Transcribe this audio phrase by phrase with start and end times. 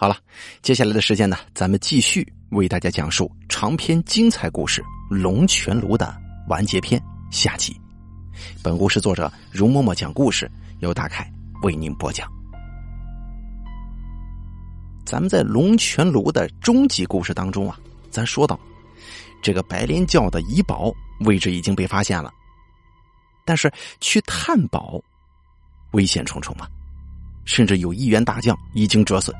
[0.00, 0.16] 好了，
[0.62, 4.80] 接下来的时间呢，咱们继续为大家讲述长篇精彩故事
[5.14, 6.16] 《龙泉炉》的
[6.48, 6.98] 完结篇
[7.30, 7.78] 下集。
[8.62, 11.30] 本故事作者容嬷嬷讲故事，由大凯
[11.64, 12.26] 为您播讲。
[15.04, 17.78] 咱们在《龙泉炉》的终极故事当中啊，
[18.10, 18.58] 咱说到
[19.42, 20.90] 这个白莲教的遗宝
[21.26, 22.32] 位置已经被发现了，
[23.44, 23.70] 但是
[24.00, 24.98] 去探宝
[25.90, 26.66] 危险重重啊，
[27.44, 29.36] 甚至有一员大将已经折损。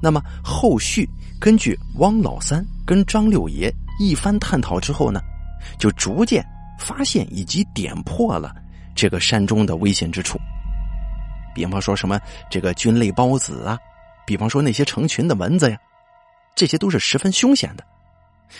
[0.00, 1.08] 那么后续
[1.40, 5.20] 根据汪老三跟张六爷一番探讨之后呢，
[5.78, 6.44] 就逐渐
[6.78, 8.54] 发现以及点破了
[8.94, 10.38] 这个山中的危险之处。
[11.54, 13.78] 比方说什么这个菌类孢子啊，
[14.26, 15.78] 比方说那些成群的蚊子呀，
[16.54, 17.84] 这些都是十分凶险的。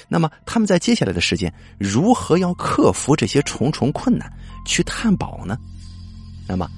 [0.09, 4.33] 那么他们在接下来的时间如何要克服这些重重困难
[4.64, 5.56] 去探宝呢？
[6.48, 6.69] 那么，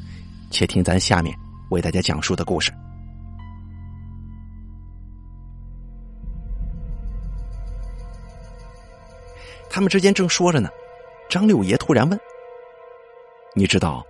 [0.51, 1.35] 且听咱下面
[1.71, 2.73] 为大家讲述的故事。
[9.71, 10.69] 他们之间正说着呢，
[11.29, 12.19] 张六爷突然问
[13.55, 14.05] ：“你知道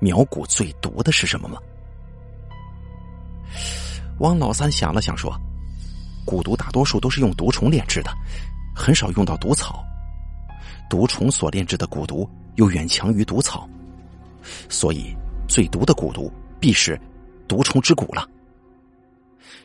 [0.00, 1.60] 苗蛊最毒的是什么吗？”
[4.20, 5.32] 汪老三想了想说
[6.26, 8.10] ：“蛊毒大多数都是用毒虫炼制的，
[8.74, 9.84] 很少用到毒草。
[10.88, 13.68] 毒虫所炼制的蛊毒又远强于毒草，
[14.68, 15.14] 所以
[15.46, 16.98] 最毒的蛊毒必是
[17.46, 18.28] 毒虫之蛊了。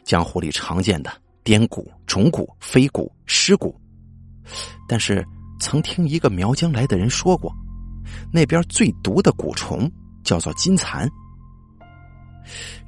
[0.04, 1.12] 江湖里常见的
[1.44, 3.74] 颠蛊、虫蛊、飞蛊、尸蛊，
[4.88, 5.26] 但是。”
[5.60, 7.52] 曾听一个苗疆来的人说过，
[8.32, 9.92] 那边最毒的蛊虫
[10.24, 11.10] 叫做金蚕。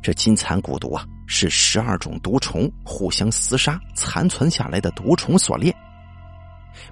[0.01, 5.75] 这金蚕蛊毒啊，是十二种毒虫互相厮杀残存下来的毒虫所炼。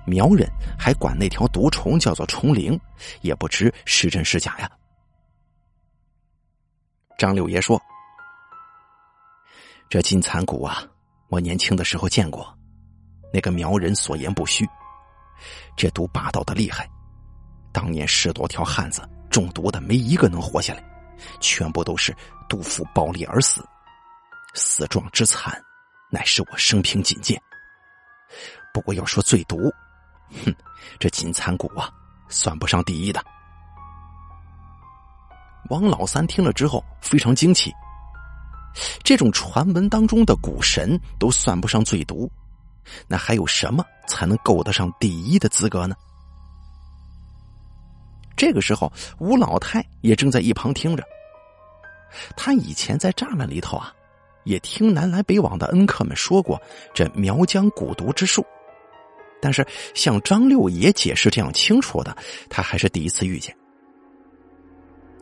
[0.05, 2.77] 苗人还管那条毒虫叫做虫灵，
[3.21, 4.69] 也不知是真是假呀。
[7.17, 7.81] 张六爷说
[9.89, 10.83] ：“这金蚕蛊啊，
[11.29, 12.53] 我年轻的时候见过，
[13.33, 14.67] 那个苗人所言不虚。”
[15.75, 16.89] 这毒霸道的厉害，
[17.71, 20.83] 当年十多条汉子中毒的没一个能活下来，
[21.39, 22.15] 全部都是
[22.49, 23.63] 毒妇暴力而死，
[24.53, 25.61] 死状之惨，
[26.09, 27.39] 乃是我生平仅见。
[28.73, 29.57] 不过要说最毒，
[30.43, 30.53] 哼，
[30.99, 31.89] 这金蚕蛊啊，
[32.27, 33.23] 算不上第一的。
[35.69, 37.73] 王老三听了之后非常惊奇，
[39.03, 42.31] 这种传闻当中的蛊神都算不上最毒。
[43.07, 45.95] 那还有什么才能够得上第一的资格呢？
[48.35, 51.03] 这个时候，吴老太也正在一旁听着。
[52.35, 53.91] 他以前在栅栏里头啊，
[54.43, 56.61] 也听南来北往的恩客们说过
[56.93, 58.45] 这苗疆蛊毒之术，
[59.41, 62.15] 但是像张六爷解释这样清楚的，
[62.49, 63.55] 他还是第一次遇见。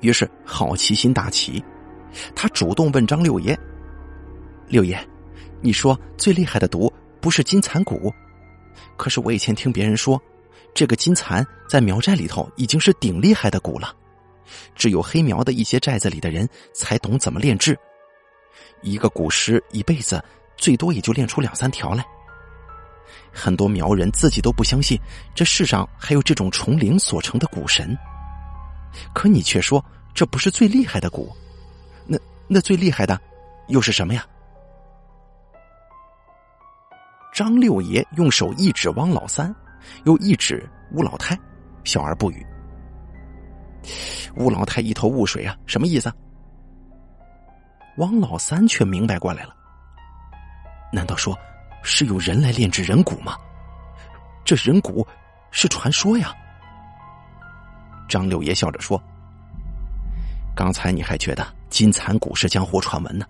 [0.01, 1.63] 于是好奇心大起，
[2.35, 3.57] 他主动问张六爷
[4.67, 4.99] ：“六爷，
[5.61, 6.91] 你说最厉害的毒？”
[7.25, 8.13] 不是金蚕蛊，
[8.95, 10.21] 可是我以前听别人说，
[10.75, 13.91] 这个金蚕在苗寨里头已经是顶厉害的蛊了，
[14.75, 17.75] 只有黑苗的一些寨子里的人才懂怎么炼制，
[18.83, 20.23] 一个蛊师一辈子
[20.55, 22.05] 最多也就炼出两三条来。
[23.33, 24.95] 很多苗人自己都不相信
[25.33, 27.97] 这世上还有这种虫灵所成的蛊神，
[29.15, 29.83] 可你却说
[30.13, 31.27] 这不是最厉害的蛊，
[32.05, 33.19] 那那最厉害的
[33.67, 34.23] 又是什么呀？
[37.35, 39.53] 张六爷用手一指汪老三，
[40.05, 41.37] 又一指吴老太，
[41.83, 42.47] 笑而不语。
[44.37, 46.09] 吴老太一头雾水啊，什么意思？
[47.97, 49.53] 汪老三却明白过来了。
[50.93, 51.37] 难道说
[51.83, 53.35] 是有人来炼制人骨吗？
[54.45, 55.05] 这人骨
[55.51, 56.33] 是传说呀。
[58.07, 58.97] 张六爷笑着说
[60.55, 63.25] ：“刚才你还觉得金蚕蛊是江湖传闻呢，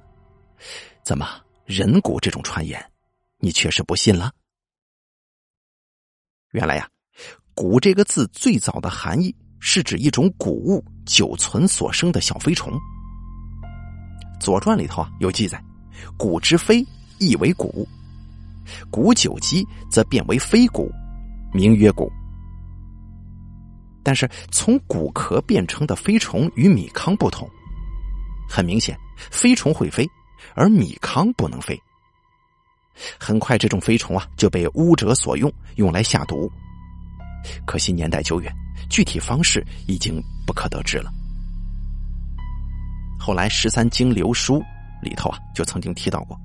[1.02, 1.28] 怎么
[1.66, 2.80] 人骨这种传言？”
[3.38, 4.32] 你确实不信了。
[6.52, 6.90] 原来呀
[7.56, 12.72] ，“蛊”这个字最早的含义是指一种谷物久存所生的小飞虫。
[14.40, 15.62] 《左传》里头啊有记载
[16.18, 16.86] ：“蛊之飞，
[17.20, 17.86] 亦为蛊；
[18.92, 20.90] 蛊久积，则变为飞蛊，
[21.54, 22.10] 名曰蛊。”
[24.04, 27.50] 但是从骨壳变成的飞虫与米糠不同，
[28.48, 30.08] 很明显，飞虫会飞，
[30.54, 31.78] 而米糠不能飞。
[33.20, 36.52] 很快，这种飞虫啊就被巫者所用，用来下毒。
[37.66, 38.52] 可惜年代久远，
[38.90, 41.12] 具体方式已经不可得知了。
[43.20, 44.60] 后来《十三经流书》
[45.02, 46.40] 里头啊就曾经提到过：“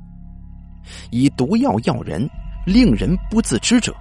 [1.10, 2.28] 以毒药药人，
[2.66, 3.94] 令人不自知者，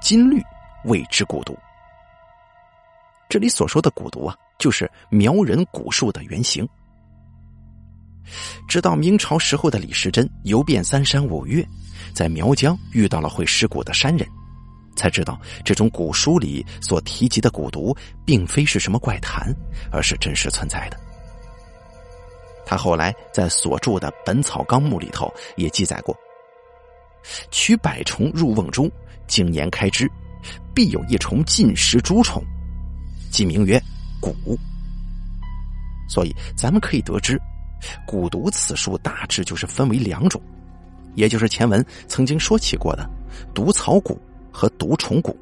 [0.00, 0.42] 金律
[0.84, 1.58] 谓之蛊毒。”
[3.28, 6.68] 这里所说的蛊毒啊，就是苗人蛊术的原型。
[8.68, 11.66] 直到明朝时候的李时珍游遍三山五岳，
[12.14, 14.26] 在苗疆遇到了会尸骨的山人，
[14.96, 19.54] 才知道这种古书里所提及的蛊毒，并非是什么怪谈，
[19.90, 20.98] 而是真实存在的。
[22.64, 26.16] 他后来在所著的《本草纲目》里头也记载过：
[27.50, 28.88] 取百虫入瓮中，
[29.26, 30.08] 经年开之，
[30.72, 32.40] 必有一虫进食诸虫，
[33.30, 33.82] 即名曰
[34.20, 34.32] 蛊。
[36.08, 37.40] 所以，咱们可以得知。
[38.06, 40.40] 蛊毒此术大致就是分为两种，
[41.14, 43.08] 也就是前文曾经说起过的
[43.54, 44.16] 毒草蛊
[44.52, 45.34] 和毒虫蛊。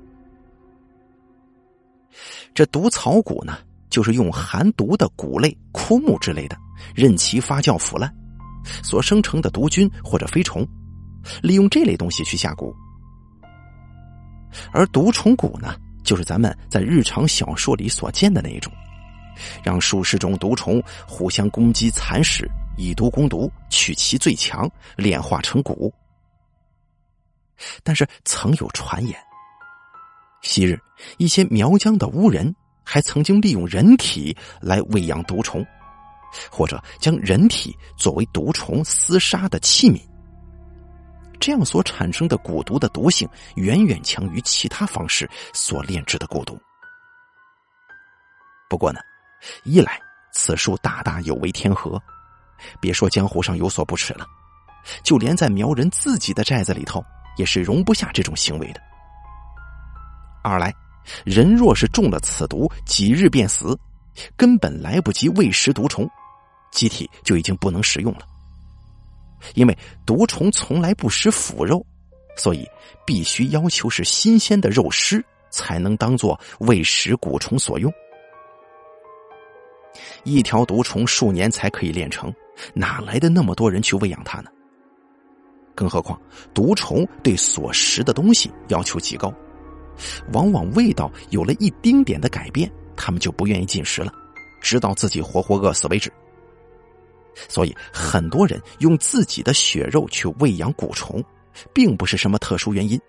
[2.54, 3.58] 这毒草蛊呢，
[3.90, 6.56] 就是用含毒的谷类、枯木之类的，
[6.94, 8.12] 任其发酵腐烂，
[8.82, 10.66] 所生成的毒菌或者飞虫，
[11.42, 12.74] 利用这类东西去下蛊。
[14.72, 18.72] 而毒虫蛊呢，就是咱们在日常小说里所见的那一种。
[19.62, 25.90] 让数十种毒虫互相攻击蚕食，以毒攻毒，取其最强，炼化成蛊。
[27.82, 29.18] 但是曾有传言，
[30.42, 30.78] 昔日
[31.16, 32.54] 一些苗疆的巫人
[32.84, 35.66] 还曾经利用人体来喂养毒虫，
[36.50, 40.00] 或者将人体作为毒虫厮杀的器皿。
[41.40, 46.56] 这样所产生的蛊毒的毒性远远强于其他方式所炼制的蛊毒。
[48.68, 49.00] 不过呢。
[49.64, 50.00] 一来，
[50.32, 52.00] 此术大大有违天和，
[52.80, 54.26] 别说江湖上有所不耻了，
[55.02, 57.04] 就连在苗人自己的寨子里头，
[57.36, 58.80] 也是容不下这种行为的。
[60.42, 60.74] 二来，
[61.24, 63.78] 人若是中了此毒，几日便死，
[64.36, 66.08] 根本来不及喂食毒虫，
[66.70, 68.20] 机体就已经不能食用了。
[69.54, 71.84] 因为毒虫从来不食腐肉，
[72.36, 72.68] 所以
[73.06, 77.92] 必须要求是新鲜的肉尸，才能当做喂食蛊虫所用。
[80.24, 82.32] 一条毒虫数年才可以炼成，
[82.74, 84.50] 哪来的那么多人去喂养它呢？
[85.74, 86.20] 更何况
[86.52, 89.32] 毒虫对所食的东西要求极高，
[90.32, 94.12] 往往味道有了一丁点的改变，他们就不愿意进食了，
[94.60, 96.12] 直到自己活活饿死为止。
[97.48, 101.22] 所以很多人用自己的血肉去喂养蛊虫，
[101.72, 103.00] 并不是什么特殊原因，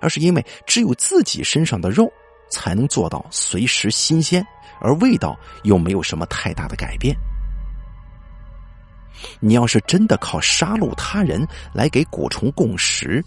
[0.00, 2.10] 而是因为只有自己身上的肉
[2.50, 4.42] 才能做到随时新鲜。
[4.82, 7.16] 而味道又没有什么太大的改变。
[9.40, 13.24] 你要是真的靠杀戮他人来给蛊虫供食，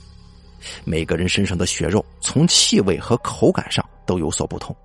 [0.84, 4.76] 每个人身上的血肉从气味和口感上都有所不同。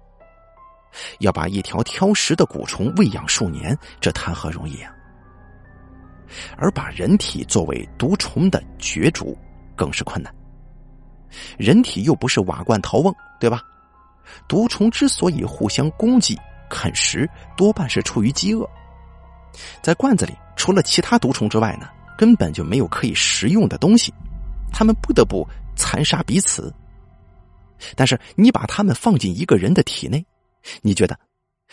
[1.19, 4.93] 要把一条挑食的蛊虫喂养数年，这谈何容易啊！
[6.56, 9.37] 而把人体作为毒虫的角逐，
[9.75, 10.32] 更是困难。
[11.58, 13.62] 人体又不是瓦罐陶瓮，对吧？
[14.46, 16.38] 毒虫之所以互相攻击。
[16.70, 18.67] 啃食多半是出于饥饿，
[19.82, 24.14] 在罐子里除了其他毒虫之外呢，根本就没有可以食用的东西，
[24.72, 25.46] 他们不得不
[25.76, 26.72] 残杀彼此。
[27.96, 30.25] 但是你把他们放进一个人的体内，
[30.81, 31.19] 你觉得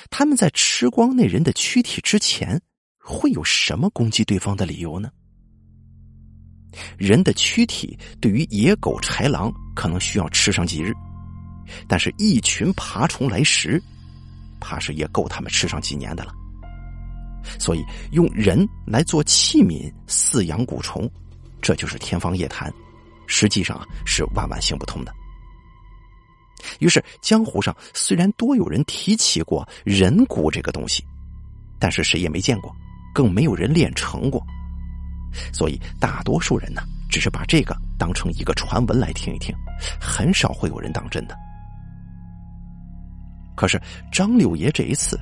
[0.10, 2.60] 他们在吃光那人的躯体之前，
[2.98, 5.10] 会有什么攻击对方的理由呢？
[6.98, 10.94] 人的躯体对于野狗、豺狼可能需要吃上几日，
[11.88, 13.82] 但是一群爬虫来食。
[14.60, 16.34] 怕是也够他们吃上几年的了。
[17.60, 21.10] 所以用人来做器皿饲养蛊虫，
[21.62, 22.74] 这就是天方夜谭，
[23.26, 25.14] 实际上是万万行不通的。
[26.80, 31.06] 于是江湖上虽然多有人提起过人蛊这个东西，
[31.80, 32.76] 但是谁也没见过，
[33.14, 34.44] 更没有人练成过。
[35.54, 39.56] 所以大多数人呢，只是把这个当成一个传闻来听一听，
[40.02, 41.38] 很少会有人当真的。
[43.58, 45.20] 可是张六爷这一次，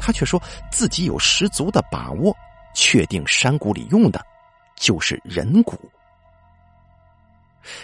[0.00, 2.34] 他却说自己有十足的把握，
[2.74, 4.24] 确定山谷里用的
[4.74, 5.78] 就是人骨。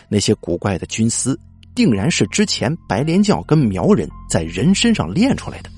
[0.09, 1.39] 那些古怪的菌丝，
[1.75, 5.69] 定然是之前白莲教跟苗人在人身上炼出来的。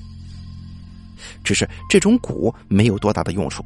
[1.43, 3.61] 只是这种蛊没有多大的用处，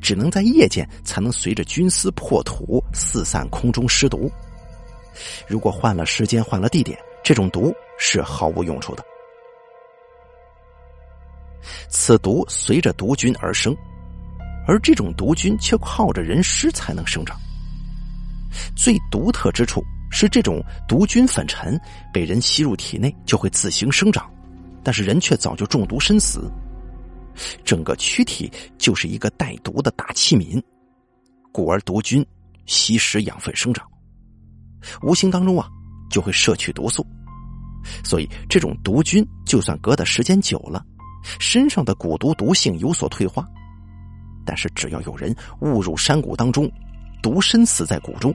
[0.00, 4.30] 只能在夜间才能随着菌丝破土四散空中施毒。
[5.48, 9.04] 如果换了时间，换了地点，这种毒是毫无用处的。
[11.88, 13.76] 此毒随着毒菌而生，
[14.66, 17.38] 而这种毒菌却靠着人尸才能生长。
[18.76, 21.80] 最独特之处是，这种毒菌粉尘
[22.12, 24.30] 被人吸入体内就会自行生长，
[24.82, 26.50] 但是人却早就中毒身死。
[27.64, 30.62] 整个躯体就是一个带毒的大器皿，
[31.50, 32.24] 故而毒菌
[32.64, 33.84] 吸食养分生长，
[35.02, 35.68] 无形当中啊
[36.08, 37.04] 就会摄取毒素，
[38.04, 40.86] 所以这种毒菌就算隔的时间久了。
[41.38, 43.46] 身上的蛊毒毒性有所退化，
[44.44, 46.70] 但是只要有人误入山谷当中，
[47.22, 48.32] 独身死在谷中，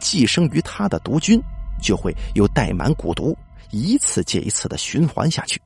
[0.00, 1.40] 寄生于他的毒菌
[1.82, 3.36] 就会又带满蛊毒，
[3.70, 5.60] 一次接一次的循环下去。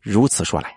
[0.00, 0.72] 如此说来，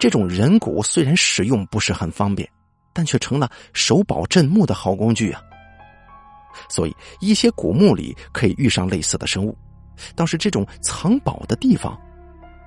[0.00, 2.48] 这种人骨虽然使用不是很方便，
[2.92, 5.42] 但却成了守宝镇墓的好工具啊。
[6.68, 9.56] 所以，一些古墓里可以遇上类似的生物，
[10.16, 12.00] 倒是这种藏宝的地方，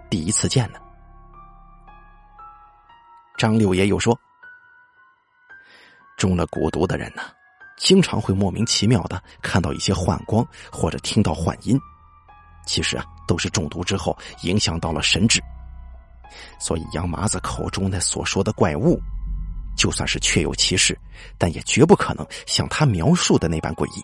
[0.09, 0.79] 第一次见呢。
[3.37, 4.17] 张六爷又说
[6.17, 7.21] ：“中了蛊毒的人呢，
[7.77, 11.79] 经常会莫名其妙的看到一些幻光，或者听到幻音，
[12.65, 15.41] 其实啊，都是中毒之后影响到了神智。
[16.59, 18.99] 所以杨麻子口中那所说的怪物。”
[19.77, 20.97] 就算是确有其事，
[21.37, 24.03] 但也绝不可能像他描述的那般诡异。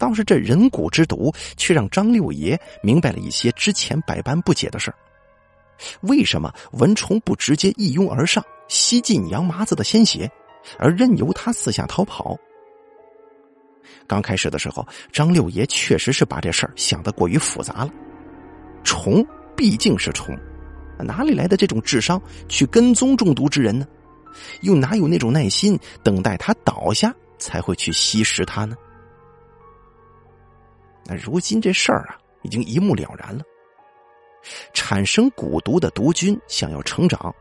[0.00, 4.96] 倒是这人骨之毒，却让张六爷明白了一些之前百般不解的事儿：
[6.00, 10.28] 为什么蚊虫不直接一拥而上，吸尽杨麻子的鲜血，
[10.78, 12.36] 而任由他四下逃跑？
[14.06, 17.90] 刚开始的时候，张六爷确实是把这事儿想得过于复杂了。
[18.82, 20.36] 虫毕竟是虫。
[20.98, 23.86] 哪里来的这种智商去跟踪中毒之人呢？
[24.62, 28.76] 又哪有那种耐心等待他倒下才会去吸食他呢？
[31.10, 33.42] 那如今这事儿啊，已经一目了然了。
[34.72, 37.34] 产生蛊毒的毒菌想要成长，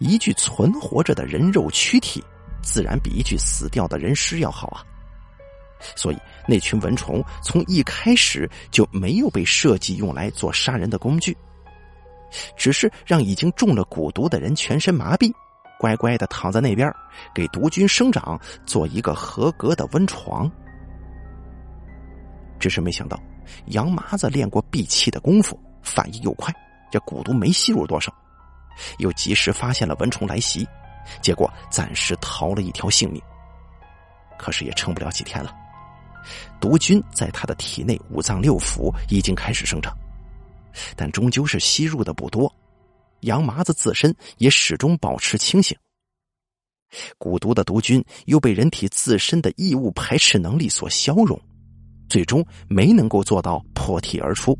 [0.00, 2.20] 一具存活着的人肉躯体，
[2.64, 4.82] 自然比一具死掉的人尸要好啊。
[5.94, 11.36] 所以那群蚊虫从一开始就没有被设计用来做杀人的工具。
[12.56, 15.32] 只是让已经中了蛊毒的人全身麻痹，
[15.78, 16.92] 乖乖的躺在那边，
[17.32, 18.36] 给毒菌生长，
[18.66, 20.50] 做一个合格的温床。
[22.58, 23.20] 只是没想到，
[23.66, 26.54] 杨麻子练过闭气的功夫，反应又快，
[26.90, 28.12] 这蛊毒没吸入多少，
[28.98, 30.66] 又及时发现了蚊虫来袭，
[31.22, 33.22] 结果暂时逃了一条性命。
[34.38, 35.54] 可是也撑不了几天了，
[36.60, 39.96] 毒菌在他的体内五脏六腑已经开始生长。
[40.94, 42.54] 但终究是吸入的不多，
[43.20, 45.74] 杨麻子自身也始终保持清醒。
[47.18, 51.40] 蛊毒的毒菌又被人体自身的异物排斥能力所消融，
[52.08, 54.58] 最终没能够做到破体而出。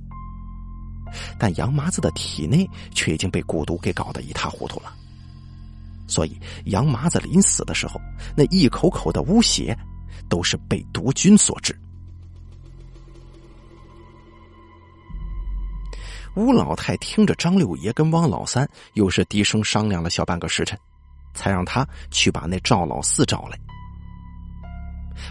[1.39, 4.93] 但杨麻子的体内却已经被蛊毒给搞得一塌糊涂了，
[6.07, 8.01] 所以杨麻子临死的时候，
[8.37, 9.77] 那一口口的污血，
[10.29, 11.75] 都是被毒菌所致。
[16.35, 20.79] 吴老太听着张六爷跟汪老三又是低声商量了小半个时辰，
[21.33, 23.59] 才让他去把那赵老四找来。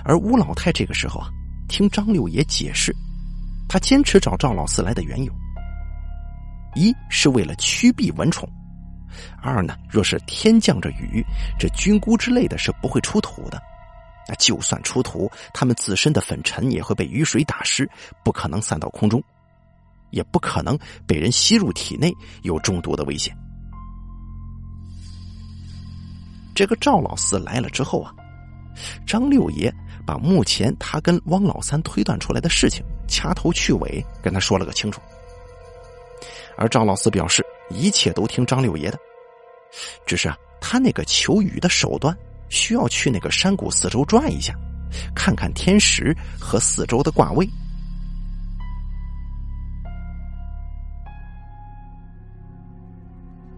[0.04, 1.30] 而吴老太这个时候啊，
[1.68, 2.96] 听张六爷解释，
[3.68, 5.34] 他坚持找赵老四来的缘由，
[6.76, 8.48] 一是为了驱避蚊虫，
[9.42, 11.26] 二呢，若是天降着雨，
[11.60, 13.62] 这菌菇之类的是不会出土的，
[14.28, 17.90] 那就算出土，他们自身的粉尘也会被雨水打湿，
[18.24, 19.22] 不可能散到空中。
[20.12, 23.36] 也不可能被人吸入体内，有中毒的危险。
[26.54, 28.14] 这个赵老四来了之后啊，
[29.06, 29.74] 张六爷
[30.06, 35.02] 把目前他跟汪老三推断出来的事情掐头去尾跟他说了个清楚。
[36.58, 39.00] 而赵老四表示一切都听张六爷的，
[40.06, 42.16] 只是啊，他那个求雨的手段
[42.50, 44.56] 需要去那个山谷四周转一下，
[45.16, 47.50] 看看天时和四周的卦位。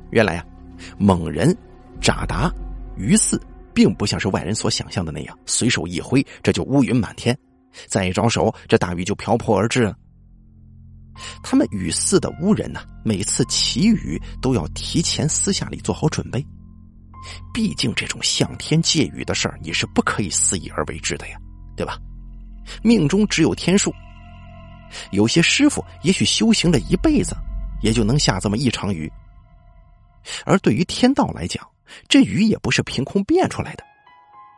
[0.09, 0.45] 原来啊，
[0.97, 1.55] 猛人
[2.01, 2.51] 扎达
[2.95, 3.39] 于四
[3.77, 7.35] 并不像是外人所想象的那样，随手一挥，这就乌云满天；
[7.85, 9.93] 再一招手，这大雨就瓢泼而至。
[11.43, 16.43] 他们雨寺的巫人呢，每次祈雨都要提前私下里做好准备，
[17.53, 21.37] 毕竟这种向天借雨的事儿，你是不可以肆意而为之的呀，
[21.75, 21.99] 对吧？
[22.81, 23.93] 命中只有天数，
[25.11, 27.35] 有些师傅也许修行了一辈子，
[27.83, 29.07] 也就能下这么一场雨。
[30.45, 31.63] 而对于天道来讲，
[32.07, 33.83] 这雨也不是凭空变出来的，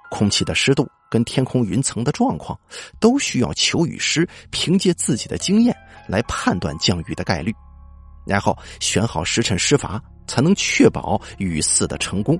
[0.10, 2.60] 空气的湿度跟天空云层的状况，
[3.00, 5.76] 都需要求雨师凭借自己的经验
[6.08, 7.54] 来判断降雨的概率，
[8.26, 12.40] 然后选好时辰施法，才能确保雨祀的成功。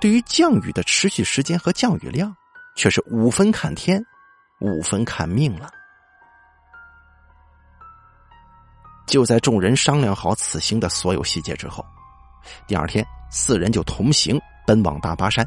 [0.00, 2.34] 对于降雨的持续时间和降雨量，
[2.74, 4.02] 却是五分看天，
[4.60, 5.68] 五分看命了。
[9.06, 11.84] 就在众人商量好此行的所有细节之后，
[12.66, 15.46] 第二天四人就同行奔往大巴山。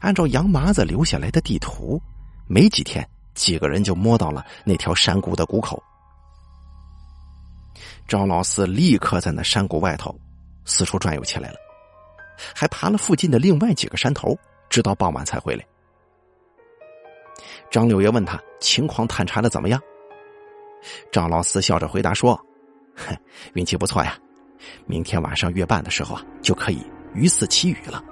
[0.00, 2.00] 按照杨麻子留下来的地图，
[2.46, 5.82] 没几天，几个人就摸到了那条山谷的谷口。
[8.08, 10.18] 赵老四立刻在那山谷外头
[10.64, 11.56] 四处转悠起来了，
[12.54, 14.36] 还爬了附近的另外几个山头，
[14.68, 15.64] 直到傍晚才回来。
[17.70, 19.80] 张六爷问他情况探查的怎么样，
[21.12, 22.34] 赵老四笑着回答说
[22.96, 23.16] ：“哼，
[23.52, 24.18] 运气不错呀，
[24.86, 26.82] 明天晚上月半的时候啊，就可以
[27.14, 28.02] 鱼肆起雨了，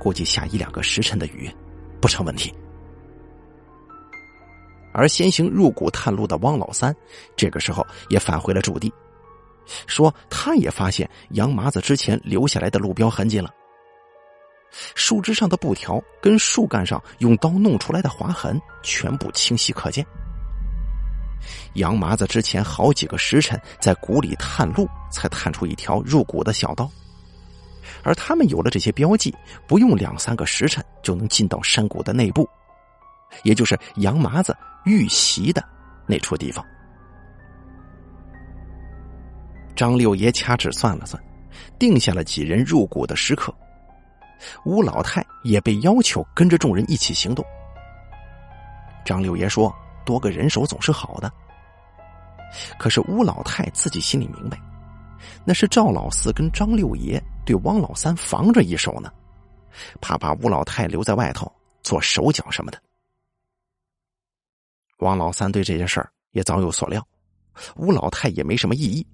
[0.00, 1.50] 估计下一两个时辰的雨
[2.00, 2.52] 不成问题。”
[4.94, 6.94] 而先行入谷探路的汪老三，
[7.34, 8.92] 这个时候也返回了驻地，
[9.86, 13.50] 说他也发现杨麻子之前留下来的路标痕迹了。
[14.94, 20.06] 树枝上的布条跟树干上用刀弄出来的划痕，全部清晰可见。
[21.74, 26.90] 杨麻子之前好几个时辰在谷里探路，才探出一条入谷的小道，
[28.02, 29.34] 而他们有了这些标记，
[29.66, 32.48] 不用两三个时辰就能进到山谷的内部，
[33.42, 34.56] 也就是杨麻子。
[34.84, 35.62] 遇袭的
[36.08, 36.66] 那处地方，
[39.76, 41.22] 张六爷掐指算了算，
[41.78, 43.54] 定下了几人入谷的时刻。
[44.64, 47.44] 吴老太也被要求跟着众人一起行动。
[49.04, 49.72] 张六爷说
[50.04, 51.32] ：“多个人手总是好的。”
[52.78, 54.60] 可是吴老太自己心里明白，
[55.42, 59.10] 那是赵老四跟张六爷对汪老三防着一手呢，
[60.02, 61.50] 怕把吴老太留在外头
[61.82, 62.78] 做手脚什么的。
[64.98, 67.02] 王老三对这件事儿也早有所料，
[67.76, 69.06] 吴老太也没什么异议，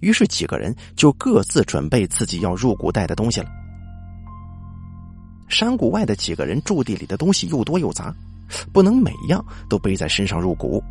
[0.00, 3.48] 于是几个人就各自准备自己要入谷带的东西了。
[5.48, 8.14] 山谷外的几个人驻地里的东西又多又杂，
[8.72, 10.82] 不能每样都背在身上入谷。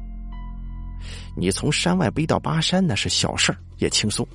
[1.36, 4.28] 你从山外背到巴山那是小事儿，也轻松，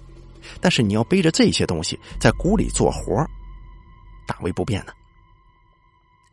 [0.60, 3.24] 但是你要背着这些东西在谷里做活
[4.26, 4.92] 大为不便呢。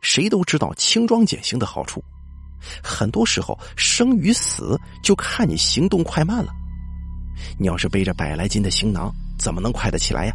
[0.00, 2.02] 谁都知道轻装简行的好处。
[2.82, 6.52] 很多时候，生与死就看你行动快慢了。
[7.58, 10.34] 你要是背着百来斤的行囊，怎么能快得起来呀？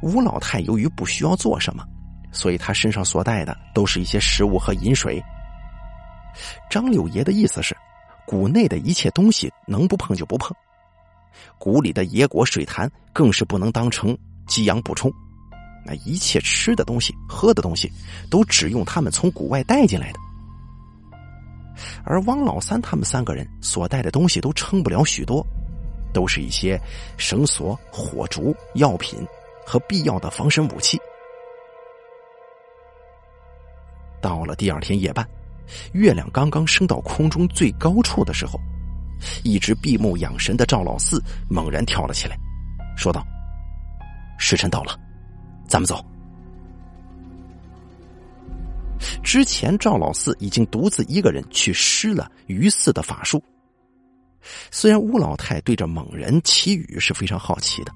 [0.00, 1.84] 吴老太由于不需要做什么，
[2.32, 5.22] 所以他身上所带的都是一些食物和饮水。
[6.70, 7.76] 张六爷的意思是，
[8.26, 10.54] 谷内的一切东西能不碰就不碰，
[11.58, 15.12] 谷里的野果水潭更是不能当成给养补充。
[15.84, 17.90] 那一切吃的东西、喝的东西，
[18.30, 20.18] 都只用他们从谷外带进来的。
[22.04, 25.44] 而汪老三他们三个人所带的东西都撑不了许多，
[26.12, 26.78] 都是一些
[27.16, 29.26] 绳索、火烛、药品
[29.64, 31.00] 和必要的防身武器。
[34.20, 35.26] 到了第二天夜半，
[35.92, 38.58] 月亮刚刚升到空中最高处的时候，
[39.44, 42.38] 一直闭目养神的赵老四猛然跳了起来，
[42.96, 43.24] 说道
[44.38, 44.98] ：“时辰到了。”
[45.68, 46.04] 咱们走。
[49.22, 53.42] 之前赵老四已经独自一个人去施了于四的法术。
[54.70, 57.92] 虽然吴老太对着猛人祈雨是非常好奇的，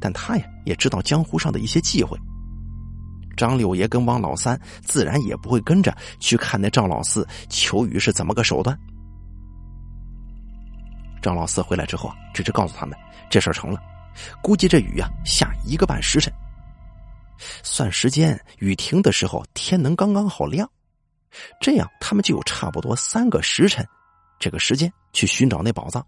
[0.00, 2.18] 但他呀也知道江湖上的一些忌讳。
[3.36, 8.78] 张六爷跟王老三自然也不会跟着去看那赵老四求雨是怎么个手段。
[11.20, 12.98] 张老四回来之后啊，只是告诉他们
[13.30, 13.80] 这事儿成了，
[14.42, 16.32] 估计这雨呀下一个半时辰。
[17.62, 20.68] 算时间，雨停的时候天能刚刚好亮，
[21.60, 23.86] 这样他们就有差不多三个时辰，
[24.38, 26.04] 这个时间去寻找那宝藏。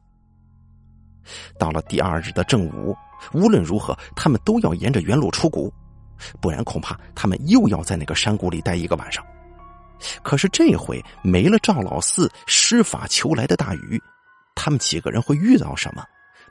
[1.59, 2.95] 到了第二日的正午，
[3.33, 5.73] 无论如何，他们都要沿着原路出谷，
[6.41, 9.25] 不然恐怕他们又要在那个山谷里待一个晚上。
[10.23, 14.03] 可是这回没了赵老四施法求来的大雨，
[14.55, 16.05] 他们几个人会遇到什么？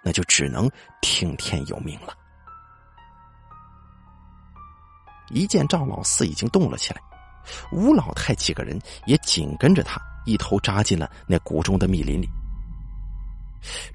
[0.03, 0.69] 那就只能
[1.01, 2.13] 听天由命了。
[5.29, 7.01] 一见赵老四已经动了起来，
[7.71, 12.27] 吴老太几个人也紧跟着他，一头扎进了那谷中的密林里。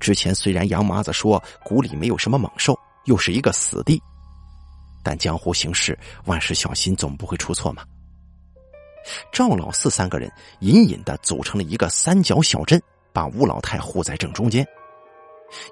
[0.01, 4.03] 之前虽然杨麻子说谷里没有什么猛兽，又是一个死地，
[5.03, 7.85] 但江湖行事，万事小心，总不会出错嘛。
[9.33, 10.31] 赵老四三个人
[10.61, 12.83] 隐隐的组成了一个三角小阵，
[13.13, 14.67] 把吴老太护在正中间，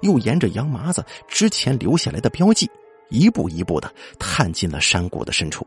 [0.01, 2.69] 又沿着杨麻子之前留下来的标记。
[3.09, 5.65] 一步一步的探进了山谷的深处，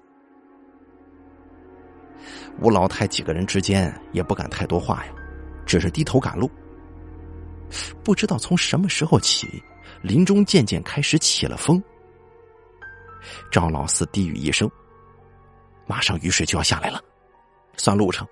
[2.60, 5.12] 吴老太几个人之间也不敢太多话呀，
[5.64, 6.50] 只是低头赶路。
[8.04, 9.48] 不知道从什么时候起，
[10.02, 11.82] 林中渐渐开始起了风。
[13.50, 14.70] 赵老四低语一声
[15.86, 17.02] ：“马上雨水就要下来了。”
[17.76, 18.26] 算路程，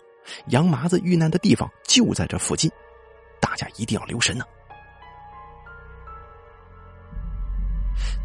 [0.48, 2.70] 杨麻子遇难的地方就在这附近，
[3.40, 4.44] 大家一定要留神呢。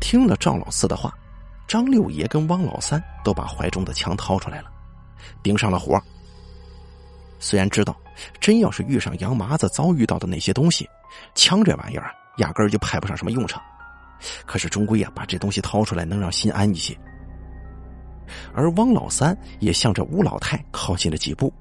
[0.01, 1.13] 听了赵老四的话，
[1.67, 4.69] 张六爷跟汪老三都把怀中的枪掏出来了，
[5.41, 5.99] 盯上了活。
[7.39, 7.95] 虽然知道，
[8.39, 10.89] 真要是遇上杨麻子遭遇到的那些东西，
[11.35, 13.61] 枪这玩意儿啊，压根儿就派不上什么用场。
[14.45, 16.97] 可是终归啊，把这东西掏出来，能让心安一些。
[18.53, 21.53] 而汪老三也向着吴老太靠近了几步，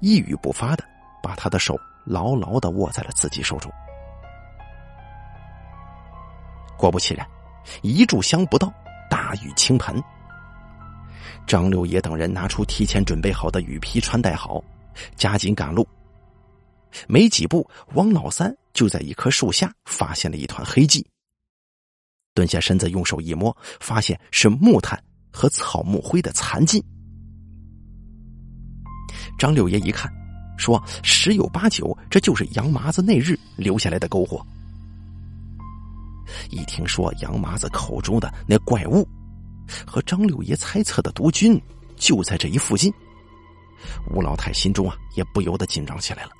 [0.00, 0.84] 一语不发的
[1.22, 3.70] 把他的手牢牢的握在了自己手中。
[6.76, 7.26] 果不其然，
[7.82, 8.72] 一炷香不到，
[9.10, 10.02] 大雨倾盆。
[11.46, 14.62] 张六爷等人拿出提前准备好的雨披，穿戴好，
[15.16, 15.86] 加紧赶路。
[17.08, 21.04] 没几步，汪老三就在一棵树下发现了一团黑迹。
[22.38, 24.96] 蹲下身子，用手一摸，发现是木炭
[25.32, 26.80] 和草木灰的残迹。
[29.36, 30.08] 张六爷一看，
[30.56, 34.40] 说：“十有八九，这就是杨麻子那日留下来的篝火。”
[36.48, 39.04] 一听说杨麻子口中的那怪物，
[39.84, 41.60] 和张六爷猜测的毒菌
[41.96, 42.92] 就在这一附近，
[44.14, 46.30] 吴老太心中啊也不由得紧张起来了。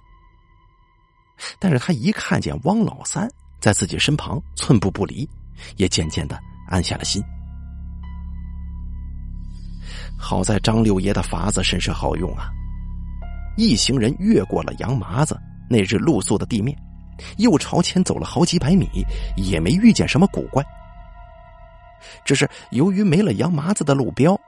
[1.58, 5.28] 但是他一看见汪老三在自己身旁寸步不离，
[5.76, 7.22] 也渐渐的安下了心。
[10.18, 12.50] 好在张六爷的法子甚是好用啊！
[13.56, 16.76] 一行人越过了杨麻子那日露宿的地面。
[17.38, 18.88] 又朝前走了好几百米，
[19.36, 20.64] 也没遇见什么古怪。
[22.24, 24.38] 只是由于没了杨麻子的路标，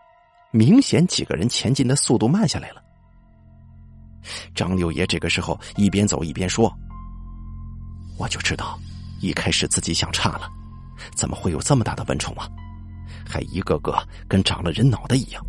[0.52, 2.80] 明显几个人前进的速度慢下来了。
[4.54, 6.72] 张六爷这个时候一边走一边说
[8.16, 8.78] ：“我就知道，
[9.20, 10.48] 一开始自己想差了，
[11.14, 12.48] 怎么会有这么大的蚊虫啊？
[13.28, 13.96] 还一个个
[14.28, 15.44] 跟长了人脑袋一样，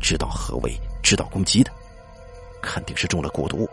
[0.00, 1.70] 知道何为，知道攻击的，
[2.62, 3.68] 肯定是中了蛊毒。”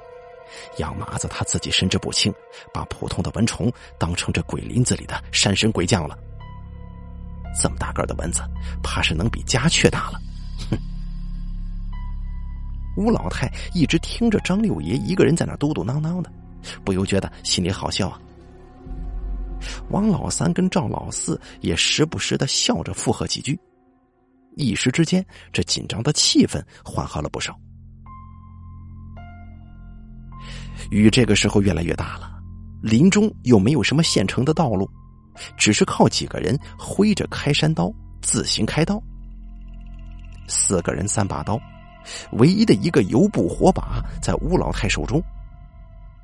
[0.78, 2.34] 杨麻子他自己神志不清，
[2.72, 6.18] 把普通的蚊虫当成这鬼林子里的山神鬼将了。
[7.62, 8.42] 这么大个的蚊子，
[8.84, 10.22] 怕是能比家雀大了。
[10.70, 10.78] 哼！
[12.96, 16.32] 吴老太一直听着张六爷一个人在那嘟嘟囔囔的，
[16.86, 18.20] 不由觉得心里好笑啊。
[19.90, 23.60] 王老三跟赵老四也时不时的笑着附和几句，
[24.56, 27.58] 一时之间，这紧张的气氛缓和了不少。
[30.92, 32.32] 雨这个时候越来越大了，
[32.82, 34.90] 林中又没有什么现成的道路，
[35.58, 39.02] 只是靠几个人挥着开山刀自行开刀。
[40.48, 41.60] 四个人三把刀，
[42.34, 45.20] 唯一的一个油布火把在吴老太手中。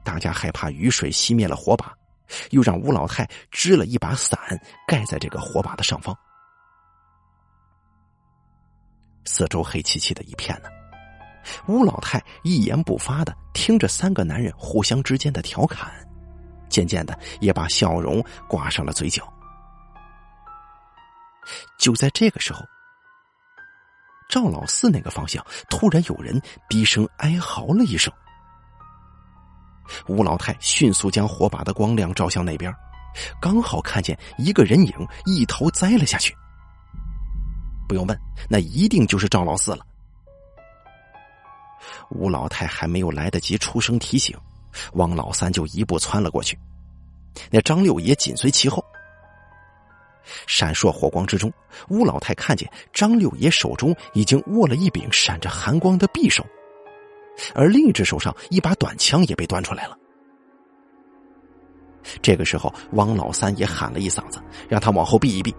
[0.03, 1.91] 大家害怕雨水熄灭了火把，
[2.51, 4.39] 又让吴老太支了一把伞
[4.87, 6.17] 盖在这个火把的上方。
[9.25, 10.69] 四周黑漆漆的一片呢。
[11.65, 15.91] 吴老太一言不发的听着三个男人互相之间的调侃，
[16.69, 19.27] 渐渐的也把笑容挂上了嘴角。
[21.79, 22.63] 就在这个时候，
[24.29, 26.39] 赵老四那个方向突然有人
[26.69, 28.13] 低声哀嚎了一声。
[30.07, 32.73] 吴老太迅速将火把的光亮照向那边，
[33.41, 36.35] 刚好看见一个人影一头栽了下去。
[37.87, 38.17] 不用问，
[38.49, 39.85] 那一定就是赵老四了。
[42.09, 44.37] 吴老太还没有来得及出声提醒，
[44.93, 46.57] 汪老三就一步窜了过去。
[47.49, 48.83] 那张六爷紧随其后。
[50.45, 51.51] 闪烁火光之中，
[51.89, 56.45] 吴老太看见张六爷手中已经握了一柄闪着寒光的匕首，
[57.53, 59.97] 而另一只手上一把短枪也被端出来了。
[62.21, 65.55] 这个时候，汪老三也喊了一嗓子，让他往后避一避。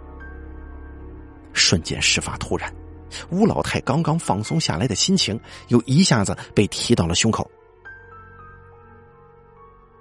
[1.52, 2.72] 瞬间，事发突然。
[3.30, 7.48] 吴老太刚刚放松下来的心情，又一下子被提到了胸口。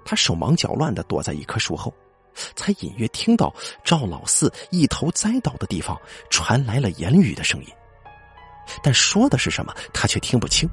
[0.04, 1.94] 他手忙脚乱的躲在一棵树后，
[2.56, 5.96] 才隐约听到赵老四一头栽倒的地方
[6.30, 7.68] 传来了言语的声音，
[8.82, 10.68] 但说的是什么，他却听不清。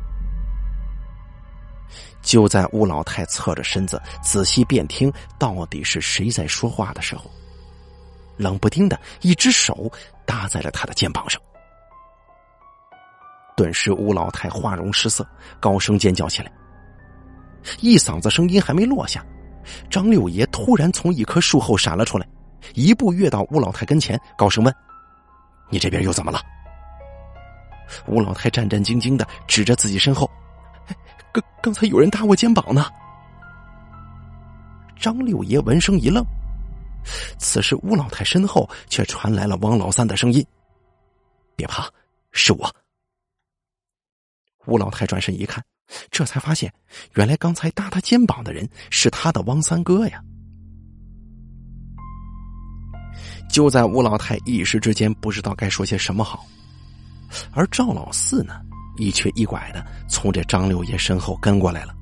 [2.22, 7.30] 就在吴老太侧着身子仔细辨听到底是谁在说话的时候，
[8.38, 9.92] 冷不丁的一只手
[10.26, 11.42] 搭在了他的肩膀上。
[13.56, 15.28] 顿时，吴老太花容失色，
[15.60, 16.52] 高声尖叫起来。
[17.82, 19.26] 一嗓子声音还没落下，
[19.90, 22.26] 张六爷突然从一棵树后闪了出来，
[22.74, 24.74] 一步跃到吴老太跟前，高声问
[25.70, 26.42] ：“你这边又怎么了？”
[28.08, 30.30] 吴老太战战兢兢的指着自己身后
[31.32, 32.86] ：“刚刚才有人搭我肩膀呢。”
[35.00, 36.24] 张六爷闻声一愣，
[37.38, 40.46] 此时吴老太身后却传来了汪老三的声音
[41.56, 41.90] ：“别怕，
[42.32, 42.70] 是我。”
[44.68, 45.64] 吴老太转身一看，
[46.12, 46.72] 这才发现，
[47.16, 50.22] 原来刚才搭他肩膀的人是他的汪三哥呀！
[53.50, 56.46] 就在吴老太一时之间不知道该说些什么好，
[57.52, 58.62] 而赵老四呢，
[59.00, 61.96] 一瘸一拐的从这张六爷身后跟过来了，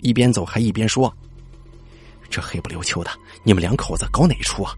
[0.00, 1.14] 一边走还一边说
[2.28, 3.10] ：“这黑不溜秋的，
[3.44, 4.74] 你们两口子搞哪出啊？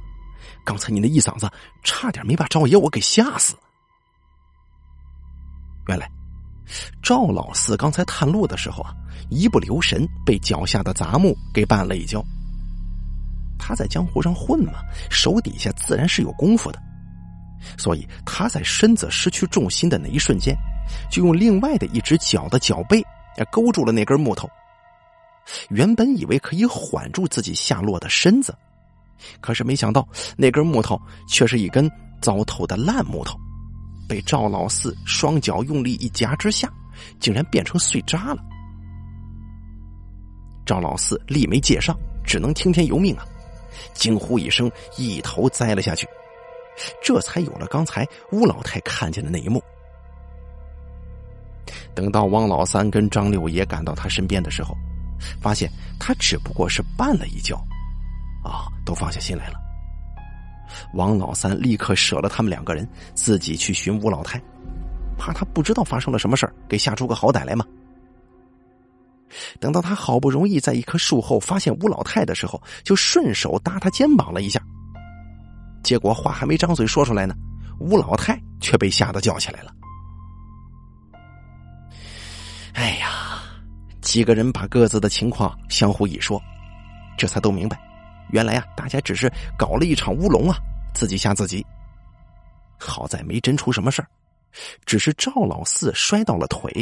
[0.64, 1.50] 刚才你那一嗓子，
[1.82, 3.56] 差点没把赵爷我给吓死。”
[5.88, 6.08] 原来，
[7.02, 8.94] 赵老四刚才探路的时候啊，
[9.30, 12.22] 一不留神被脚下的杂木给绊了一跤。
[13.58, 14.74] 他在江湖上混嘛，
[15.10, 16.78] 手底下自然是有功夫的，
[17.78, 20.56] 所以他在身子失去重心的那一瞬间，
[21.10, 23.02] 就用另外的一只脚的脚背
[23.50, 24.48] 勾住了那根木头。
[25.70, 28.54] 原本以为可以缓住自己下落的身子，
[29.40, 31.90] 可是没想到那根木头却是一根
[32.20, 33.36] 糟透的烂木头。
[34.08, 36.70] 被赵老四双脚用力一夹之下，
[37.18, 38.42] 竟然变成碎渣了。
[40.64, 43.24] 赵老四力没借上，只能听天由命啊！
[43.94, 46.06] 惊呼一声，一头栽了下去。
[47.02, 49.62] 这才有了刚才乌老太看见的那一幕。
[51.94, 54.76] 等到王老三跟张六爷赶到他身边的时候，
[55.40, 57.56] 发现他只不过是绊了一跤，
[58.42, 59.54] 啊，都放下心来了。
[60.94, 64.40] 王老三立刻舍了他们两个人，自己去寻吴老太，
[65.18, 67.64] 怕他不知道发生了什么事给吓出个好歹来嘛。
[69.60, 74.60] 等到他好不容易在一棵树后发现吴老太的时候，就顺手搭他肩膀了一下。
[75.82, 77.34] 结果话还没张嘴说出来呢，
[77.78, 79.72] 吴老太却被吓得叫起来了。
[82.74, 83.42] 哎呀，
[84.00, 86.42] 几个人把各自的情况相互一说，
[87.16, 87.78] 这才都明白。
[88.30, 90.56] 原来啊，大家只是搞了一场乌龙啊，
[90.94, 91.64] 自己吓自己。
[92.78, 94.08] 好在没真出什么事儿，
[94.86, 96.72] 只是赵老四摔到了腿，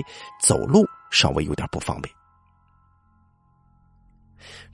[0.40, 2.14] 走路稍微有点不方便。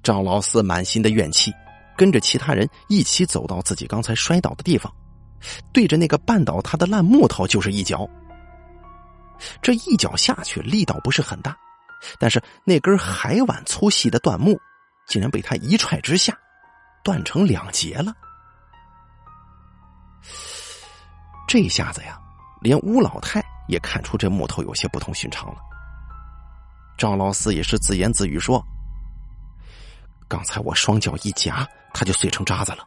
[0.03, 1.53] 赵老四满心的怨气，
[1.97, 4.93] 跟着其他人一起走到自己刚才摔倒的地方，
[5.73, 8.09] 对着那个绊倒他的烂木头就是一脚。
[9.63, 11.57] 这一脚下去力道不是很大，
[12.19, 14.61] 但是那根海碗粗细的断木，
[15.07, 16.37] 竟然被他一踹之下。
[17.05, 18.13] 断成两截了，
[21.47, 22.19] 这下子呀，
[22.61, 25.61] 连吴老太也看出这木头有些不同寻常了。
[26.99, 28.61] 赵老四也是自言自语说
[30.27, 32.85] ：“刚才我双脚一夹，它就碎成渣子了，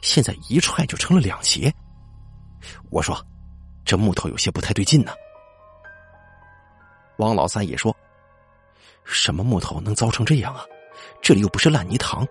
[0.00, 1.74] 现在一踹就成了两截。
[2.88, 3.20] 我说，
[3.84, 5.10] 这木头有些不太对劲呢。”
[7.20, 7.94] 王老三也说
[9.04, 10.64] ：“什么木头能糟成这样啊？
[11.20, 12.26] 这里又不是烂泥塘。”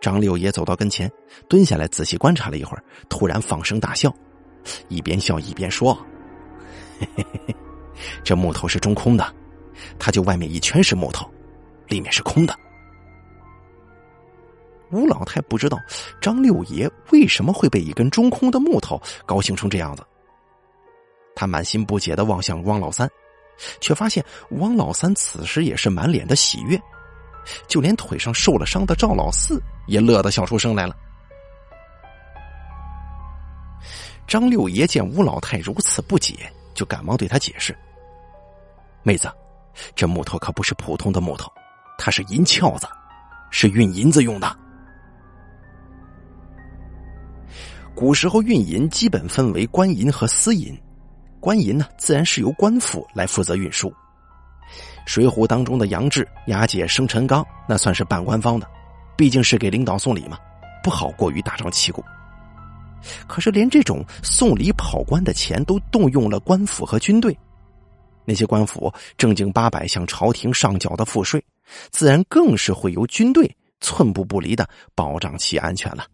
[0.00, 1.10] 张六爷走到跟前，
[1.48, 4.14] 蹲下来仔细观察了一会儿，突然放声大笑，
[4.86, 5.92] 一边笑一边说
[7.00, 7.54] ：“嘿嘿嘿
[8.22, 9.34] 这木头是中空的，
[9.98, 11.28] 它就外面一圈是木头，
[11.88, 12.54] 里面是空的。”
[14.92, 15.78] 吴老太不知道
[16.20, 20.04] 张六爷为什么会被一根中空的木头高兴成这样子，
[21.42, 23.10] 他满心不解的望向汪老三，
[23.80, 26.80] 却发现汪老三此时也是满脸的喜悦。
[27.66, 30.94] 就连腿上受了伤的赵老四也乐得笑出声来了。
[34.24, 37.76] 张六爷见吴老太如此不解，就赶忙对他解释
[39.02, 39.28] ：“妹子，
[39.96, 41.52] 这木头可不是普通的木头，
[41.98, 42.86] 它是银翘子，
[43.50, 44.56] 是运银子用的。
[47.96, 50.80] 古时候运银基本分为官银和私银，
[51.42, 53.90] 官银呢，自然是由官府来负责运输。”
[55.04, 58.66] 《水浒》当中的杨志押解生辰纲，那算是半官方的，
[59.16, 60.38] 毕竟是给领导送礼嘛，
[60.84, 62.02] 不好过于大张旗鼓。
[63.26, 67.36] 可是连这种送礼跑官的钱都动用了官府和军队，
[68.24, 71.44] 那些官府正经八百向朝廷上缴的赋税，
[71.90, 76.06] 自然更是会由军队寸步不离的保障其安全了。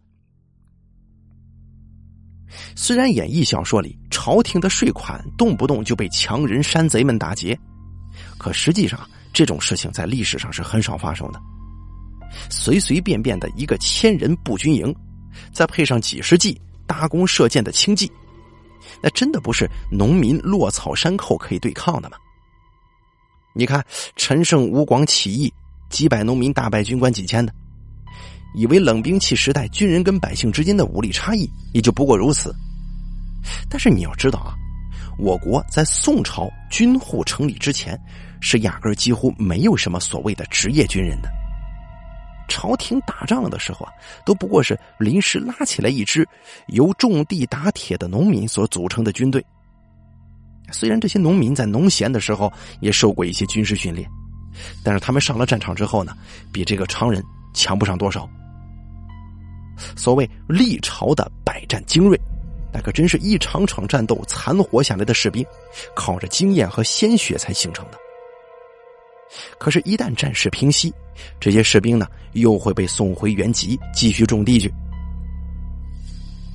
[2.75, 7.57] 虽然演义小说里朝廷的税款动不动就被强人山贼们打劫。
[8.37, 8.99] 可实际上，
[9.31, 11.39] 这种事情在历史上是很少发生的。
[12.49, 14.93] 随随便便的一个千人步军营，
[15.51, 18.11] 再配上几十骑搭弓射箭的轻骑，
[19.01, 22.17] 那真的不是农民落草山寇可以对抗的吗？
[23.53, 23.83] 你看
[24.15, 25.51] 陈胜吴广起义，
[25.89, 27.53] 几百农民大败军官几千的，
[28.55, 32.53] 以为冷兵器时代军人跟百姓之间的武力差异也就不过如此。
[33.69, 34.53] 但是你要知道啊，
[35.17, 37.99] 我国在宋朝军户成立之前。
[38.41, 41.27] 是压根几乎没有什么所谓的职业军人的，
[42.47, 43.91] 朝廷打仗的时候啊，
[44.25, 46.25] 都不过是临时拉起来一支
[46.67, 49.45] 由种地打铁的农民所组成的军队。
[50.71, 54.09] 虽然这些农民在农闲的时候也受过一些军事训练，
[54.85, 56.15] 但是他们上了战场之后呢，
[56.49, 57.21] 比这个常人
[57.53, 58.29] 强不上多少。
[59.95, 62.19] 所谓历朝的百战精锐，
[62.73, 65.45] 那可真是一场场战斗残活下来的士兵，
[65.95, 67.97] 靠着经验和鲜血才形成的。
[69.59, 70.93] 可是，一旦战事平息，
[71.39, 74.73] 这些士兵呢，又会被送回原籍，继续种地去。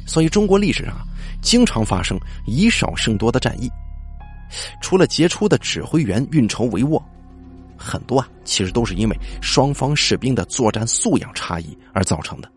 [0.07, 1.05] 所以，中国历史上啊，
[1.41, 3.71] 经常发生以少胜多的战役。
[4.83, 7.03] 除了杰出的指挥员运筹帷幄，
[7.85, 12.51] 很多啊，其实都是因为双方士兵的作战素养差异而造成的。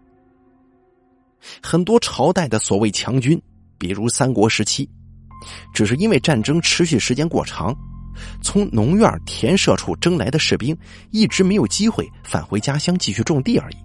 [1.62, 3.40] 很多朝代的所谓强军，
[3.78, 4.90] 比如三国时期，
[5.74, 7.76] 只是因为战争持续时间过长，
[8.42, 10.76] 从农院田舍处征来的士兵
[11.12, 13.76] 一直没有机会返回家乡继续种地而已，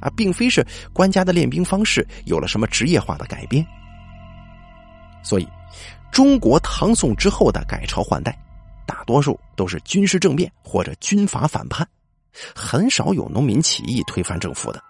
[0.00, 3.64] 啊，并非是官家的练兵方式有了什么职业化的改变。
[5.22, 5.46] 所以，
[6.10, 8.36] 中国唐宋之后的改朝换代，
[8.88, 11.86] 大多数都是军事政变或者军阀反叛，
[12.54, 14.82] 很少有农民起义推翻政府的。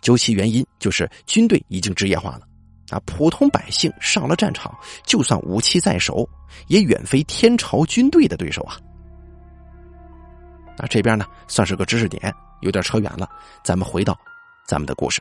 [0.00, 2.48] 究其原因，就是军队已经职业化了，
[2.90, 6.26] 啊，普通百姓上了战场，就算武器在手，
[6.66, 8.78] 也远非天朝军队的对手啊。
[10.78, 13.28] 那这边呢，算是个知识点，有点扯远了，
[13.62, 14.18] 咱们回到
[14.66, 15.20] 咱们的故事。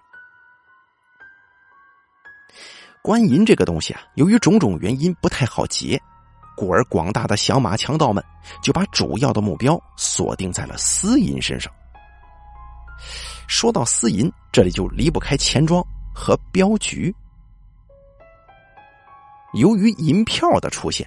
[3.04, 6.02] 官银这个东西啊，由于种种原因不太好结，
[6.56, 8.24] 故而广大的响马强盗们
[8.62, 11.72] 就把主要的目标锁定在了私银身上。
[13.48, 17.14] 说到私银，这里就离不开钱庄和镖局。
[19.54, 21.06] 由于银票的出现，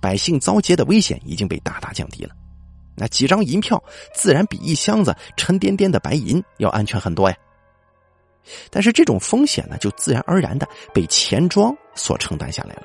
[0.00, 2.34] 百姓遭劫的危险已经被大大降低了。
[2.96, 3.80] 那几张银票
[4.12, 7.36] 自然比一箱子沉甸甸的白银要安全很多呀。
[8.70, 12.82] 但是这种风险呢，就自然而然的被钱庄所承担下来了。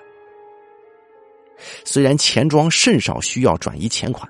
[1.83, 4.27] 虽然钱庄甚少需要转移钱款，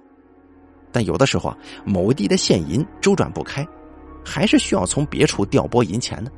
[0.91, 3.65] 但有的时候啊，某地的现银周转不开。
[4.25, 6.31] 还是需要从别处调拨银钱的。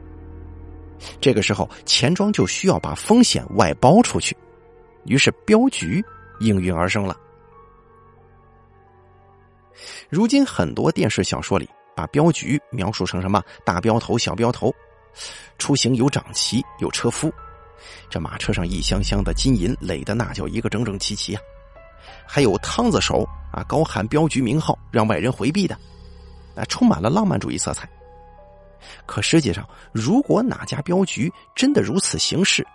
[1.21, 4.35] 这个时候，钱庄就需要把风险外包出去，
[5.03, 6.03] 于是镖局
[6.39, 7.15] 应运而生了。
[10.09, 14.73] 如今很多电视小说里把镖局描述成什么大镖头、小镖头，
[15.59, 17.31] 出行有长旗、有车夫，
[18.09, 21.41] 这马车上一箱箱的金银垒的那叫一个整整齐齐啊！
[22.25, 25.77] 还有汤子手啊，高喊镖局名号，让外人回避的。
[26.55, 27.89] 那充满了浪漫主义色彩。
[29.05, 32.65] 可实际上，如果哪家镖局真的如此行事，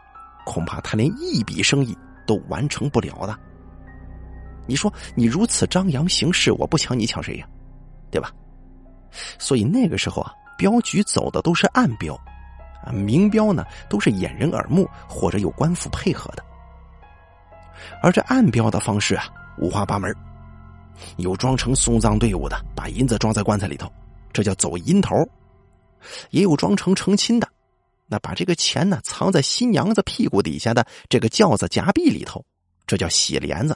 [0.44, 1.96] 恐怕他连一笔生意
[2.27, 3.38] 都完成不了的。
[4.66, 7.46] 你说，你如此张扬行事，我不抢你抢谁呀？
[8.11, 8.33] 对吧？
[9.38, 12.16] 所以那个时候啊，镖局走的都是暗镖，
[12.84, 16.44] 啊，明标呢都是掩人耳目或者有官府配合的。
[18.02, 19.24] 而这暗标的方式啊，
[19.58, 20.14] 五花八门。
[21.16, 23.90] 有装成送葬队伍的，把银子装在棺材里头，
[24.34, 25.16] 这叫走银头；
[26.28, 27.48] 也有装成成亲的，
[28.06, 32.44] 那把这个钱呢藏在新娘子屁股底下的这个轿子夹壁里头，
[32.86, 33.74] 这叫洗帘子；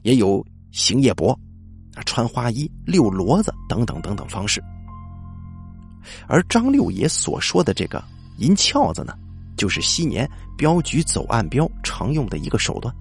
[0.00, 1.38] 也有行夜泊，
[1.94, 4.64] 啊穿花衣、溜骡子等等等等方式。
[6.26, 8.02] 而张六爷所说的这个
[8.38, 9.14] 银翘子呢，
[9.56, 12.94] 就是昔年镖局走暗镖常用的一个手段。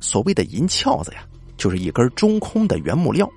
[0.00, 1.24] 所谓的银翘子呀。
[1.58, 3.28] 就是一根中空的原木料，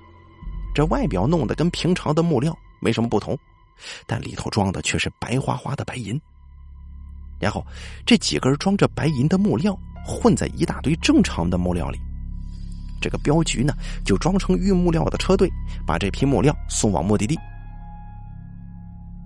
[0.72, 3.36] 这外表弄得跟平常的木料没什么不同，
[4.06, 6.16] 但里头装的却是白花花的白银。
[7.40, 7.66] 然后
[8.06, 11.98] 这几根装着白银的木料混在一大堆正常的木料里，
[13.00, 15.50] 这个镖局呢就装成运木料的车队，
[15.84, 17.36] 把这批木料送往目的地。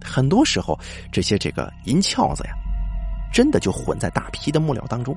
[0.06, 0.78] 很多时候，
[1.10, 2.54] 这些这个银翘子呀，
[3.32, 5.16] 真的就混在大批的木料当中，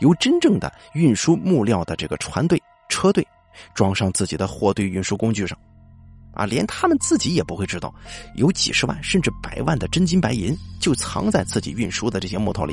[0.00, 2.60] 由真正的运输木料的这个船队。
[2.88, 3.26] 车队
[3.74, 5.58] 装上自己的货队运输工具上，
[6.32, 7.92] 啊，连他们自己也不会知道，
[8.36, 12.72] 有几十万甚至百万的真金白银就藏在自己运输的这些木头里。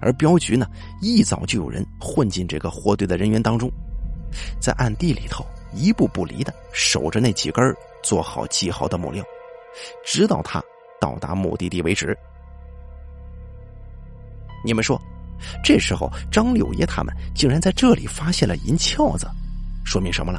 [0.00, 0.66] 而镖局呢，
[1.02, 3.70] 一早就有人混进这个货队的人员当中，
[4.58, 5.44] 在暗地里头
[5.74, 7.62] 一步不离的守着那几根
[8.02, 9.22] 做好记号的木料，
[10.04, 10.62] 直到他
[11.00, 12.16] 到达目的地为止。
[14.64, 15.00] 你们说？
[15.64, 19.26] 这时候，张六爷他们竟然在这里发现了银翘子，
[19.86, 20.38] 说明什么了？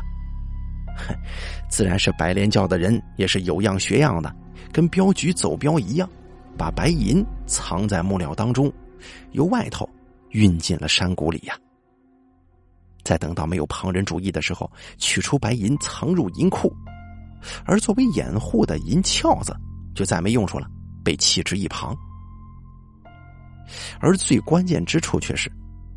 [0.96, 1.16] 哼，
[1.68, 4.32] 自然是白莲教的人也是有样学样的，
[4.72, 6.08] 跟镖局走镖一样，
[6.56, 8.72] 把白银藏在木料当中，
[9.32, 9.90] 由外头
[10.30, 11.58] 运进了山谷里呀。
[13.04, 16.72] 在等到没有旁人注意的时候，取出白银藏入银库，
[17.66, 19.56] 而作为掩护的银翘子
[19.96, 20.68] 就再没用处了，
[21.04, 21.96] 被弃之一旁。
[24.00, 25.52] 而最关键之处却是，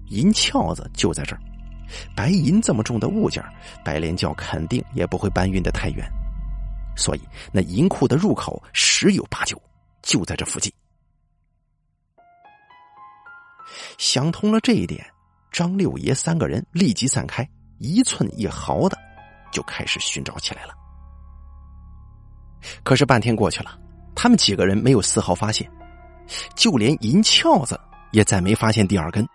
[0.08, 1.40] 银翘子就在这儿，
[2.14, 3.44] 白银这么重的物件，
[3.84, 6.08] 白莲教肯定也不会搬运的太远，
[6.96, 7.20] 所以
[7.52, 9.60] 那银库的入口十有八九
[10.02, 10.72] 就在这附近。
[13.98, 15.04] 想通了这一点，
[15.50, 18.96] 张六爷三个人立即散开，一寸一毫的
[19.50, 20.74] 就开始寻找起来了。
[22.82, 23.78] 可是半天过去了，
[24.14, 25.70] 他们几个人没有丝毫发现，
[26.56, 27.78] 就连银翘子
[28.12, 29.26] 也再没发现第二根。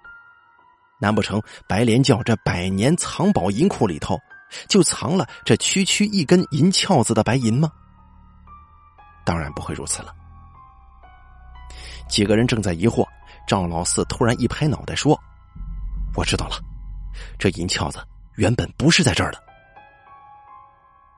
[0.99, 4.19] 难不成白莲教这百年藏宝银库里头
[4.67, 7.71] 就藏了这区区一根银翘子的白银吗？
[9.23, 10.13] 当然不会如此了。
[12.09, 13.05] 几个人正在疑惑，
[13.47, 15.17] 赵老四突然一拍脑袋说
[16.15, 16.57] ：“我知道了，
[17.37, 17.99] 这银翘子
[18.35, 19.41] 原本不是在这儿的。”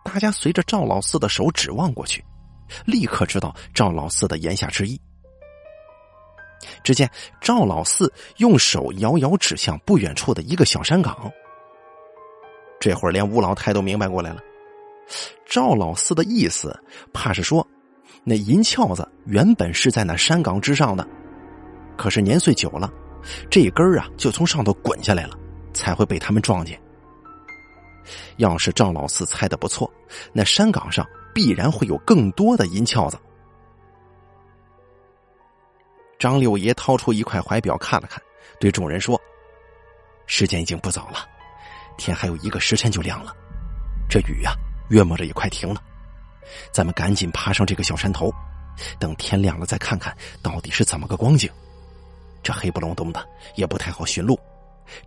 [0.03, 2.23] 大家随着赵老四的手指望过去，
[2.85, 4.99] 立刻知道赵老四的言下之意。
[6.83, 11.31] 只见赵老四用手遥遥指向不远处的一个小山岗，
[12.79, 14.41] 这会儿连吴老太都明白过来了。
[15.45, 16.77] 赵老四的意思，
[17.13, 17.65] 怕是说，
[18.23, 21.07] 那银翘子原本是在那山岗之上的，
[21.97, 22.91] 可是年岁久了，
[23.49, 25.37] 这根啊就从上头滚下来了，
[25.73, 26.79] 才会被他们撞见。
[28.37, 29.91] 要是赵老四猜的不错，
[30.33, 33.17] 那山岗上必然会有更多的银翘子。
[36.19, 38.21] 张六爷掏出一块怀表看了看，
[38.59, 39.19] 对众人说
[40.27, 41.25] ：“时间已经不早了，
[41.97, 43.35] 天还有一个时辰就亮了。
[44.07, 44.53] 这雨呀，
[44.89, 45.81] 约摸着也快停了，
[46.71, 48.31] 咱们赶紧爬上这个小山头，
[48.99, 51.49] 等天亮了再看看到底是怎么个光景。
[52.43, 54.39] 这黑不隆咚的，也不太好寻路，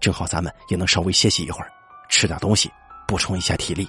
[0.00, 1.70] 正好咱们也能稍微歇息一会儿，
[2.08, 2.68] 吃点东西。”
[3.14, 3.88] 补充一下体力。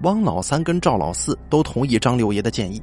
[0.00, 2.82] 汪老三跟赵老四都同意张六爷的建议，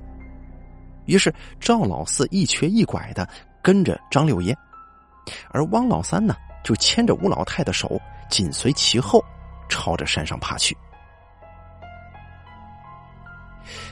[1.07, 3.27] 于是赵老四一瘸一拐的
[3.63, 4.55] 跟着张六爷，
[5.49, 7.99] 而汪老三呢就牵着吴老太的手
[8.29, 9.19] 紧随其后，
[9.67, 10.77] 朝着山上爬去。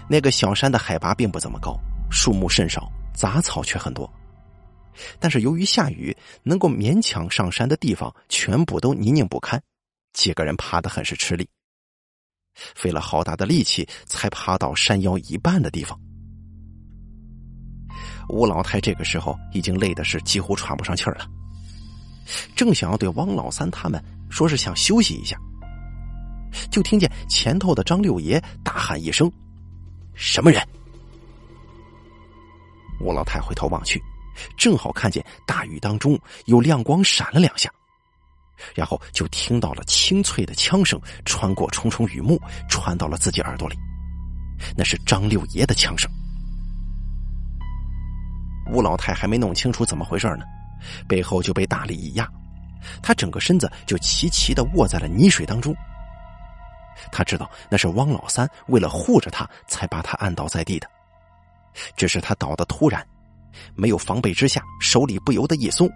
[0.07, 1.75] 那个小山的海拔并不怎么高，
[2.11, 4.07] 树木甚少，杂草却很多，
[5.17, 9.59] 但是由于下雨，能够勉强上山的地方全部都泥泞不堪。
[10.13, 11.47] 几个人爬得很是吃力，
[12.75, 15.99] 费了好大的力气才爬到山腰一半的地方。
[18.29, 21.27] 吴老太这个时候已经累的是几乎喘不上气儿了，
[22.55, 25.37] 正想要对汪老三他们说是想休息一下，
[26.69, 29.31] 就听见前头的张六爷大喊一声
[30.13, 30.61] ：“什么人？”
[32.99, 34.01] 吴老太回头望去，
[34.57, 37.71] 正好看见大雨当中有亮光闪了两下。
[38.75, 43.75] 然后就听到了清脆的枪声，穿过重重雨幕，传到了自己耳朵里。
[44.75, 46.09] 那是张六爷的枪声。
[48.71, 50.43] 吴老太还没弄清楚怎么回事呢，
[51.07, 52.27] 背后就被大力一压，
[53.01, 55.75] 他整个身子就齐齐的卧在了泥水当中。
[57.11, 60.89] 他知道那是汪老三为了护着他才把他按倒在地的，
[61.95, 63.05] 只是他倒的突然，
[63.75, 65.87] 没有防备之下，手里不由得一松，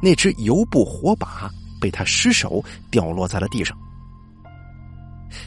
[0.00, 1.50] 那只油布火把。
[1.84, 3.76] 被他失手掉落在了地上，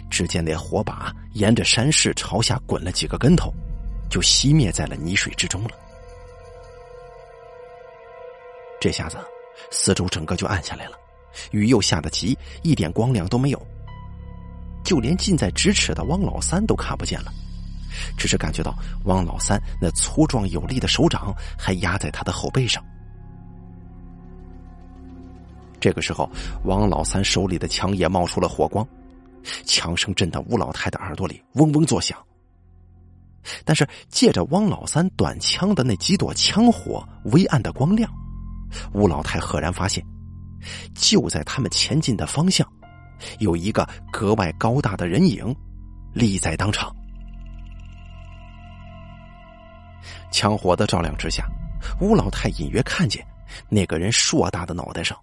[0.08, 3.52] 只见那火把沿着山势朝下滚了几个跟头，
[4.08, 5.72] 就熄灭在了泥水之中了。
[8.80, 9.18] 这下子，
[9.72, 10.92] 四周整个就暗下来了，
[11.50, 13.60] 雨又下得急，一点光亮都没有，
[14.86, 17.34] 就连近在咫尺的汪老三都看不见了，
[18.16, 22.86] 只是感觉到汪老三那粗壮有力的手掌还压在他的后背上。
[25.80, 26.30] 这个时候，
[26.64, 28.88] 王老三手里的枪也冒出了火光，
[29.66, 32.18] 枪声震得吴老太的耳朵里嗡嗡作响。
[33.64, 38.12] 但是借着汪老三短枪的那几朵枪火微暗的光亮，
[38.94, 40.04] 吴老太赫然发现，
[40.94, 42.68] 就在他们前进的方向，
[43.40, 45.56] 有一个格外高大的人影
[46.14, 46.94] 立在当场。
[50.30, 51.46] 枪火的照亮之下，
[52.02, 53.26] 吴老太隐约看见
[53.70, 55.18] 那个人硕大的脑袋上。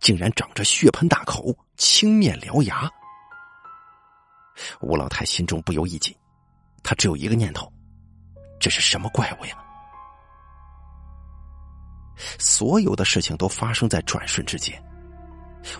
[0.00, 2.90] 竟然长着血盆大口、青面獠牙。
[4.80, 6.16] 吴老太心中不由一紧，
[6.82, 7.72] 她只有一个念头：
[8.58, 9.56] 这是什么怪物呀？
[12.38, 14.82] 所有的事情都发生在转瞬之间。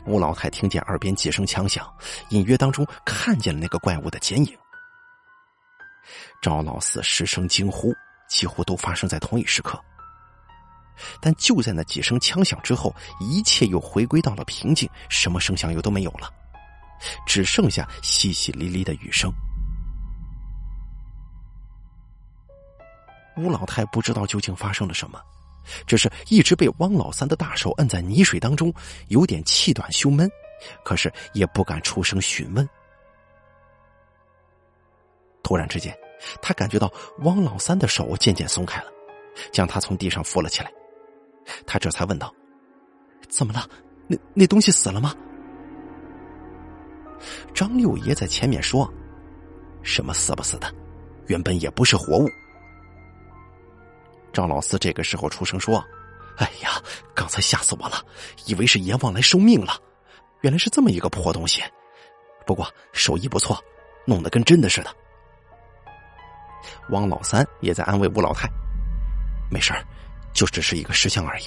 [0.07, 1.93] 吴老太听见耳边几声枪响，
[2.31, 4.57] 隐约当中看见了那个怪物的剪影。
[6.41, 7.93] 赵老四失声惊呼，
[8.29, 9.83] 几乎都发生在同一时刻。
[11.21, 16.33] 但就在那几声枪响之后，一切又回归到了平静，什么声响又都没有了，
[17.27, 19.33] 只剩下淅淅沥沥的雨声。
[23.37, 25.21] 吴老太不知道究竟发生了什么，
[25.87, 28.75] 只是一直被汪老三的大手摁在泥水当中，
[29.09, 30.29] 有点气短胸闷，
[30.85, 32.69] 可是也不敢出声询问。
[35.41, 35.97] 突然之间，
[36.43, 38.91] 他感觉到汪老三的手渐渐松开了，
[39.53, 40.73] 将他从地上扶了起来。
[41.67, 42.33] 他这才问道
[43.29, 43.69] ：“怎么了？
[44.07, 45.15] 那那东西死了吗？”
[47.53, 48.91] 张六爷在前面说
[49.83, 50.73] ：“什么死不死的，
[51.27, 52.29] 原本也不是活物。”
[54.33, 55.85] 赵老四这个时候出声说
[56.39, 56.81] ：“哎呀，
[57.15, 58.05] 刚才吓死我了，
[58.47, 59.73] 以为是阎王来收命了，
[60.43, 61.63] 原来是这么一个破东西。
[62.47, 63.59] 不过手艺不错，
[64.07, 64.95] 弄得跟真的似的。”
[66.91, 68.49] 汪老三也在安慰吴老太
[69.51, 69.85] ：“没事儿
[70.33, 71.45] 就只是一个石像而已。”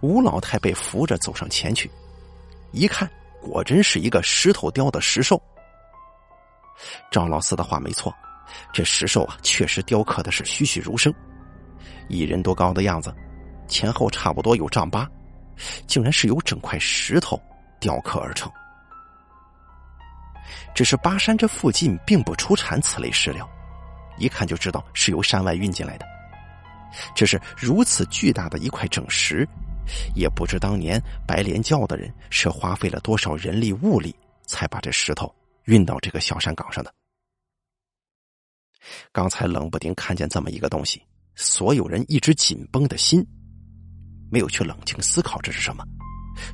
[0.00, 1.90] 吴老太被扶着走上前去，
[2.72, 3.10] 一看，
[3.40, 5.40] 果真是一个石头雕的石兽。
[7.10, 8.14] 赵老四的话没错。
[8.72, 11.12] 这石兽啊，确实雕刻的是栩栩如生，
[12.08, 13.12] 一人多高的样子，
[13.66, 15.10] 前后差不多有丈八，
[15.88, 17.40] 竟然是由整块石头
[17.80, 18.50] 雕刻而成。
[20.76, 23.48] 只是巴山这附近并不出产此类石料，
[24.18, 26.06] 一看就知道是由山外运进来的。
[27.14, 29.46] 只是如此巨大的一块整石，
[30.14, 34.14] 也不知当年白莲教的人是花费了多少人力物力，
[34.46, 36.92] 才把这石头运到这个小山岗上的。
[39.12, 41.02] 刚才冷不丁看见这么一个东西，
[41.34, 43.26] 所有人一直紧绷的心，
[44.30, 45.84] 没有去冷静思考这是什么，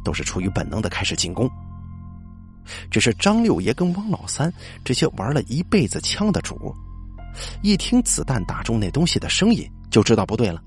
[0.03, 1.49] 都是出于本能的开始进攻。
[2.91, 4.53] 只是张六爷跟汪老三
[4.85, 6.75] 这些玩了一辈子枪的主，
[7.63, 10.63] 一听子弹打中那东西的声音，就知道不对了，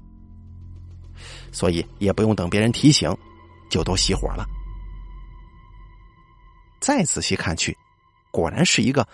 [1.51, 3.15] 所以也不用等别人提醒，
[3.69, 4.45] 就都熄火了。
[6.79, 7.75] 再仔细看去，
[8.31, 9.07] 果然是一个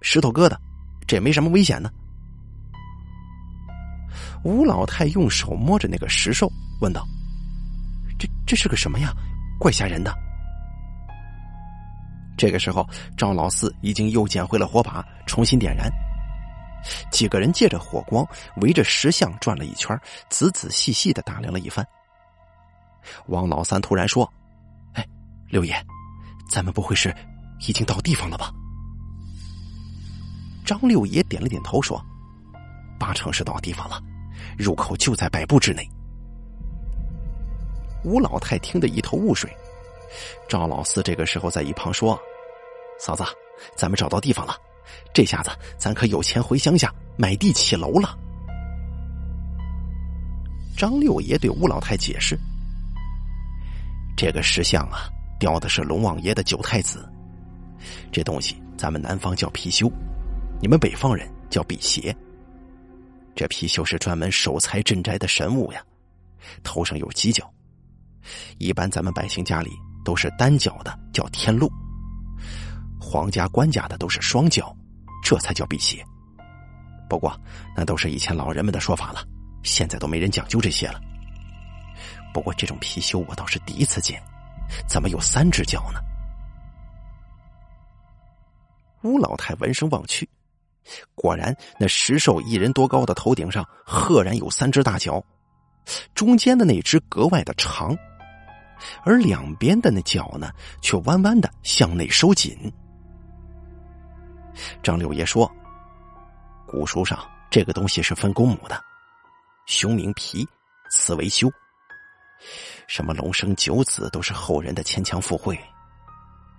[0.00, 0.56] 石头疙瘩。
[1.04, 1.90] 这也没什么危险呢。
[4.44, 6.50] 吴老太用手摸着那个石兽，
[6.80, 7.04] 问道
[8.18, 9.12] ：“这这是个什么呀？
[9.58, 10.14] 怪吓人的。”
[12.38, 15.90] 这个时候，赵老四已经又捡回了火把，重新点燃。
[17.10, 18.26] 几个人借着火光，
[18.56, 21.86] 围着石像转了一圈，仔仔细细的打量了一番。
[23.26, 24.30] 王老三突然说
[24.94, 25.06] ：“哎，
[25.48, 25.74] 六爷，
[26.50, 27.14] 咱们不会是
[27.66, 28.52] 已经到地方了吧？”
[30.64, 32.02] 张六爷点了点头，说
[32.98, 34.00] ：“八成是到地方了，
[34.56, 35.88] 入口就在百步之内。”
[38.04, 39.54] 吴老太听得一头雾水。
[40.48, 42.20] 赵老四这个时候在一旁说
[43.00, 43.24] ：“嫂子，
[43.76, 44.56] 咱们找到地方了，
[45.12, 48.18] 这下子咱可有钱回乡下买地起楼了。”
[50.76, 52.38] 张六爷对吴老太解释
[54.16, 55.08] ：“这个石像啊，
[55.38, 57.08] 雕的是龙王爷的九太子，
[58.10, 59.90] 这东西咱们南方叫貔貅。”
[60.62, 62.16] 你们北方人叫辟邪，
[63.34, 65.82] 这貔貅是专门守财镇宅的神物呀，
[66.62, 67.52] 头上有犄角。
[68.58, 69.72] 一般咱们百姓家里
[70.04, 71.66] 都是单脚的，叫天禄；
[73.12, 74.74] 皇家官家的都是双脚，
[75.22, 76.02] 这才叫辟邪。
[77.10, 77.38] 不过
[77.76, 79.22] 那都是以前老人们的说法了，
[79.62, 80.98] 现在都没人讲究这些了。
[82.32, 84.18] 不过这种貔貅我倒是第一次见，
[84.88, 86.00] 怎么有三只脚呢？
[89.02, 90.26] 吴老太闻声望去。
[91.14, 95.22] 果然，那石兽一人多高的头顶上，赫然有三只大脚，
[96.14, 97.94] 中间的那只格外的长，
[99.04, 100.50] 而两边的那脚呢，
[100.80, 102.72] 却弯弯的向内收紧。
[104.82, 105.50] 张六爷说
[106.66, 107.18] ：“古书上
[107.50, 108.82] 这个东西是分公母的，
[109.66, 110.46] 雄名皮，
[110.90, 111.50] 雌为修。
[112.86, 115.58] 什么龙生九子，都是后人的牵强附会。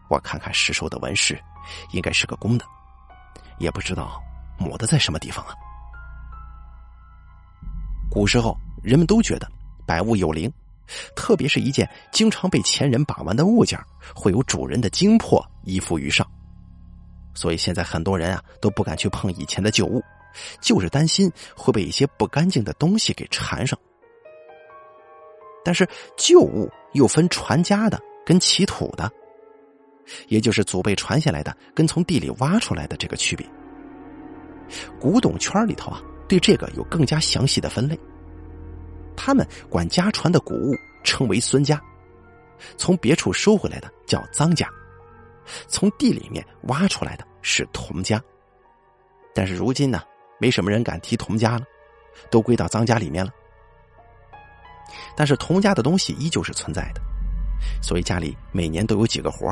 [0.09, 1.41] 我看看石兽的纹饰，
[1.91, 2.65] 应该是个公的。”
[3.59, 4.21] 也不知道
[4.57, 5.53] 母的在什么地方啊？
[8.09, 9.49] 古时候人们都觉得
[9.85, 10.51] 百物有灵，
[11.15, 13.79] 特别是一件经常被前人把玩的物件，
[14.15, 16.27] 会有主人的精魄依附于上。
[17.33, 20.01] 所以现在很多人啊都不敢去碰以前的旧物，
[20.61, 23.77] 就是担心会被一些不干净的东西给缠上。
[25.63, 29.11] 但是旧物又分传家的跟起土的。
[30.27, 33.49] 也就是祖辈传下来的，跟从地里挖出来的这个区别。
[34.99, 37.97] 古董圈里头啊，对这个有更加详细的分类。
[39.15, 40.75] 他们管家传的古物
[41.05, 41.81] 称为孙家，
[42.75, 44.67] 从别处收回来的叫赃家，
[45.67, 48.21] 从地里面挖出来的是童家。
[49.33, 50.01] 但是如今呢，
[50.39, 51.65] 没什么人敢提童家了，
[52.29, 53.31] 都归到赃家里面了。
[55.15, 57.01] 但是童家的东西依旧是存在的，
[57.81, 59.47] 所以家里每年都有几个活。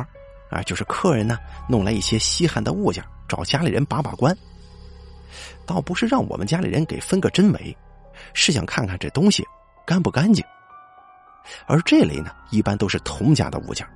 [0.50, 1.38] 啊，就是客人呢
[1.70, 4.38] 弄来一些稀罕的物件，找家里人把把关。
[5.66, 7.78] 倒不是让我们家里人给分个真伪，
[8.34, 9.48] 是想看看这东西
[9.86, 10.44] 干不干净。
[11.66, 13.88] 而这类呢，一般都是童家的物件。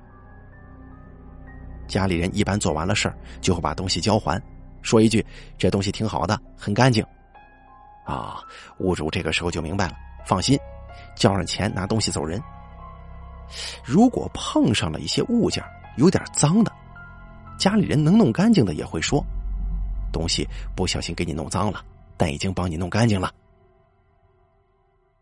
[1.86, 4.40] 家里人一般做完了事儿，就会把东西交还，
[4.82, 5.24] 说一句
[5.58, 7.04] ：“这东西挺好的，很干净。”
[8.04, 8.40] 啊，
[8.78, 10.58] 屋主这个时候就明白了，放心，
[11.16, 12.40] 交上钱拿东西走人。
[13.84, 15.62] 如果碰上了一些物件
[15.96, 16.72] 有点脏的，
[17.58, 19.24] 家里人能弄干净的也会说，
[20.12, 21.84] 东西不小心给你弄脏了，
[22.16, 23.32] 但已经帮你弄干净了。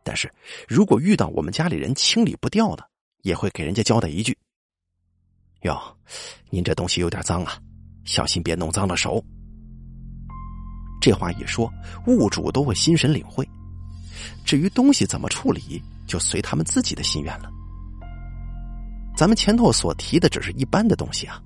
[0.02, 0.30] 但是
[0.68, 2.86] 如果遇到我们家里人清理不掉的，
[3.22, 4.36] 也会给人家交代一句
[5.64, 5.80] ：“哟，
[6.50, 7.58] 您这东西有点脏啊，
[8.04, 9.22] 小心别弄脏了手。”
[11.00, 11.70] 这话一说，
[12.06, 13.46] 物主都会心神领会。
[14.44, 17.50] 至于东西怎么处理，就随他们自己的心愿了。
[19.16, 21.42] 咱们前头所提的只是一般的东西啊，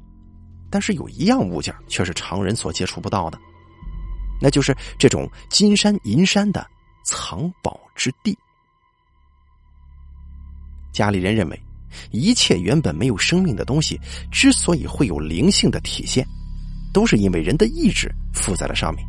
[0.71, 3.39] 但是有一样物件却是常人所接触不到的，
[4.41, 6.66] 那就是这种金山银山的
[7.05, 8.37] 藏宝之地。
[10.93, 11.62] 家里人认为，
[12.11, 16.26] 一切原本没有生命的东西之所以会有灵性的体现，
[16.92, 19.05] 都是因为人的意志附在了上面。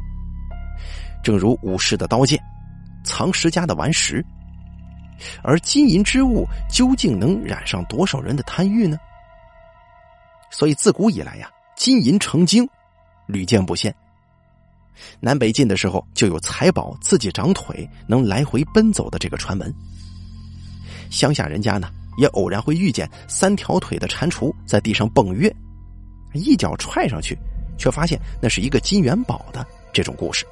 [1.24, 2.42] 正如武士的刀剑，
[3.04, 4.26] 藏石家的顽石，
[5.44, 8.98] 而金银之物究竟能染上多少人的贪欲呢？
[10.52, 12.68] 所以自古以来呀，金银成精，
[13.28, 13.94] 屡见不鲜。
[15.20, 19.74] 南北晋的时候，就有财宝自己长腿能来回奔走的这个传闻。
[21.10, 21.90] 乡下人家呢，
[22.20, 25.50] 也偶然会遇见三条腿的蟾蜍在地上蹦跃，
[26.34, 27.38] 一脚踹上去，
[27.78, 30.46] 却发现那是一个金元宝的这种故事。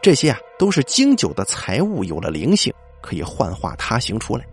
[0.00, 2.72] 这些啊，都是经久的财物有了灵性，
[3.02, 4.44] 可以幻化他形出来。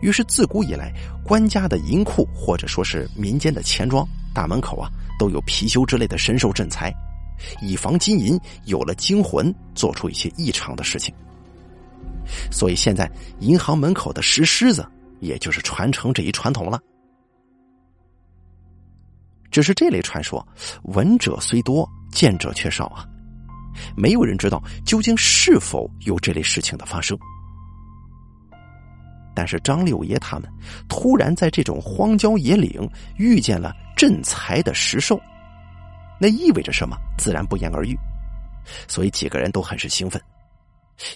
[0.00, 0.92] 于是自古以来，
[1.24, 6.94] 官家的银库或者说是民间的钱庄大门口啊，都有貔貅之类的神兽镇财，
[7.60, 11.12] 以防金银有了精魂，做出一些异常的事情。
[12.50, 13.10] 所以现在
[13.40, 14.86] 银行门口的石狮子，
[15.20, 16.80] 也就是传承这一传统了。
[19.50, 20.46] 只是这类传说，
[20.84, 23.06] 闻者虽多，见者却少啊。
[23.96, 27.18] 没有人知道究竟是否有这类事情的发生，
[29.34, 30.48] 但是张六爷他们
[30.88, 35.20] 突然在这种荒郊野岭遇见了镇财的石兽，
[36.20, 36.96] 那意味着什么？
[37.18, 37.96] 自然不言而喻。
[38.88, 40.20] 所以几个人都很是兴奋，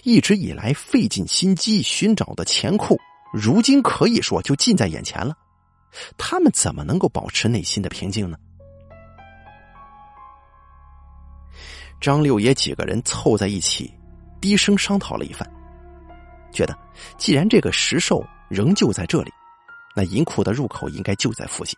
[0.03, 2.99] 一直以来费尽心机寻找的钱库，
[3.33, 5.35] 如今可以说就近在眼前了。
[6.17, 8.37] 他们怎么能够保持内心的平静呢？
[11.99, 13.93] 张六爷几个人凑在一起，
[14.39, 15.49] 低声商讨了一番，
[16.51, 16.77] 觉得
[17.17, 19.31] 既然这个石兽仍旧在这里，
[19.95, 21.77] 那银库的入口应该就在附近。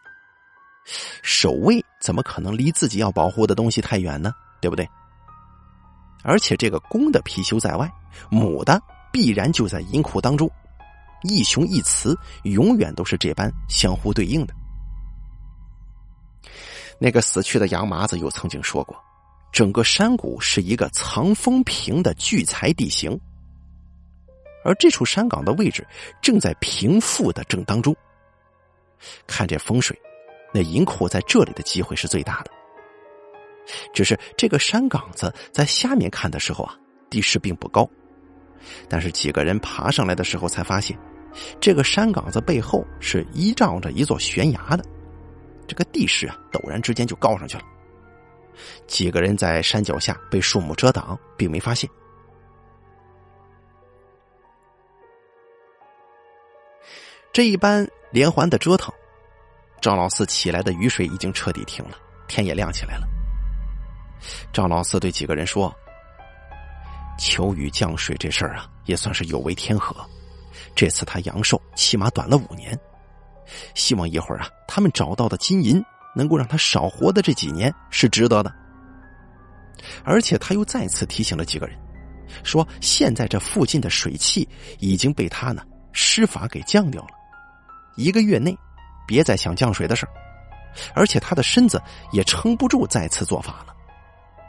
[1.23, 4.33] 守卫怎么可能离自己要保护的东西太远呢？
[4.59, 4.87] 对不对？
[6.23, 7.91] 而且这个公的貔貅在外，
[8.29, 10.49] 母的必然就在银库当中，
[11.23, 14.53] 一雄一雌永远都是这般相互对应的。
[16.99, 18.95] 那个死去的杨麻子又曾经说过。
[19.51, 23.19] 整个山谷是一个藏风平的聚财地形，
[24.63, 25.85] 而这处山岗的位置
[26.21, 27.93] 正在平复的正当中。
[29.27, 29.99] 看这风水，
[30.53, 32.51] 那银库在这里的机会是最大的。
[33.93, 36.75] 只是这个山岗子在下面看的时候啊，
[37.09, 37.89] 地势并不高，
[38.89, 40.97] 但是几个人爬上来的时候才发现，
[41.59, 44.83] 这个山岗子背后是依仗着一座悬崖的，
[45.67, 47.63] 这个地势啊，陡然之间就高上去了。
[48.85, 51.89] 几个人在山脚下被树木遮挡，并没发现。
[57.33, 58.93] 这一般连环的折腾，
[59.79, 61.97] 赵老四起来的雨水已经彻底停了，
[62.27, 63.07] 天也亮起来了。
[64.53, 65.73] 赵老四对几个人说
[67.17, 69.95] ：“求雨降水这事儿啊，也算是有违天和。
[70.75, 72.77] 这次他阳寿起码短了五年，
[73.75, 78.53] 希望一会儿啊，他们找到的金银。”能够让他少活的这几年是值得的，
[80.03, 81.79] 而且他又再次提醒了几个人，
[82.43, 84.45] 说现在这附近的水汽
[84.79, 85.63] 已经被他呢
[85.93, 87.11] 施法给降掉了，
[87.95, 88.53] 一个月内
[89.07, 90.11] 别再想降水的事儿
[90.93, 93.70] 而且他的身子也撑不住再次做法了，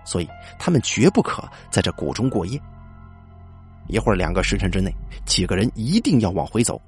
[0.05, 0.29] 所以
[0.59, 2.61] 他们绝不可在这谷中过夜。
[3.89, 4.95] 一会儿两个时辰之内，
[5.27, 6.81] 几个人一定要往回走，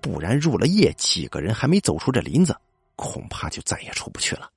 [0.00, 2.56] 不然入了夜，几个人还没走出这林子。
[2.96, 4.50] 恐怕就再也出不去了。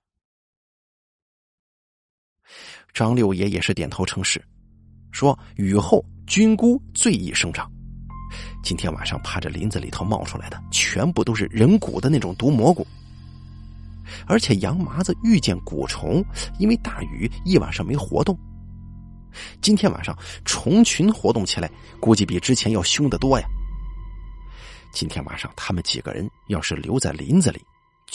[2.94, 4.44] 张六爷也是点头称是，
[5.14, 7.72] 说：“雨后菌菇最易生长，
[8.62, 12.86] 今天晚上怕这林子里头冒出来的全部都是人骨的那种毒蘑菇。
[14.26, 16.24] 而且杨麻子遇见蛊虫，
[16.60, 18.38] 因为大雨一晚上没活动，
[19.62, 23.46] 今天晚上虫群活动起来，估计比之前要凶得多呀。
[24.92, 27.62] 今天晚上他们几个人要是留在林子里。”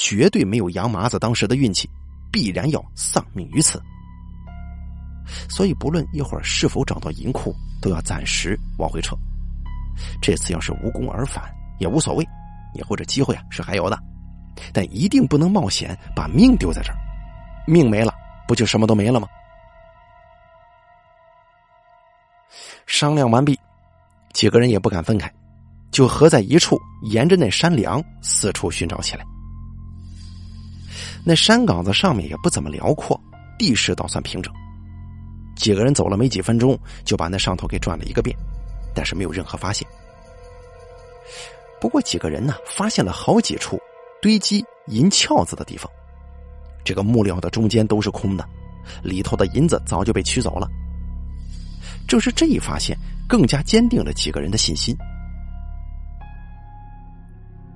[0.01, 1.91] 绝对没有杨麻子当时的运气，
[2.31, 3.83] 必然要丧命于此。
[5.51, 9.17] 所以不论一会儿是否找到银库，都要暂时往回撤。
[10.23, 12.25] 这次要是无功而返也无所谓，
[12.75, 13.99] 以后这机会啊是还有的，
[14.73, 16.97] 但一定不能冒险把命丢在这儿。
[17.67, 18.15] 命没了，
[18.47, 19.29] 不就什么都没了吗？
[22.87, 23.59] 商量完毕，
[24.33, 25.31] 几个人也不敢分开，
[25.91, 29.25] 就合在一处，沿着那山梁四处寻找起来。
[31.25, 33.21] 那山岗子上面也不怎么辽阔，
[33.59, 34.53] 地势倒算平整。
[35.55, 38.35] 几个人走了没几分钟，就把那上头给转了一个遍，
[38.95, 39.87] 但是没有任何发现。
[41.81, 43.79] 不过几个人呢，发现了好几处
[44.21, 45.91] 堆积银壳子的地方，
[46.85, 48.49] 这个木料的中间都是空的，
[49.03, 50.69] 里头的银子早就被取走了。
[52.07, 52.97] 正是这一发现，
[53.29, 54.97] 更加坚定了几个人的信心。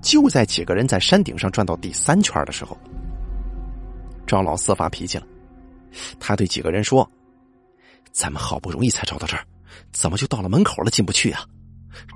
[0.00, 2.76] 就在几个人在山顶上转到第三圈的时候，
[4.26, 5.26] 赵老四发脾气了，
[6.18, 7.08] 他对几个人说
[8.10, 9.44] ：“咱们好不容易才找到这儿，
[9.92, 11.46] 怎么就到了门口了进不去啊？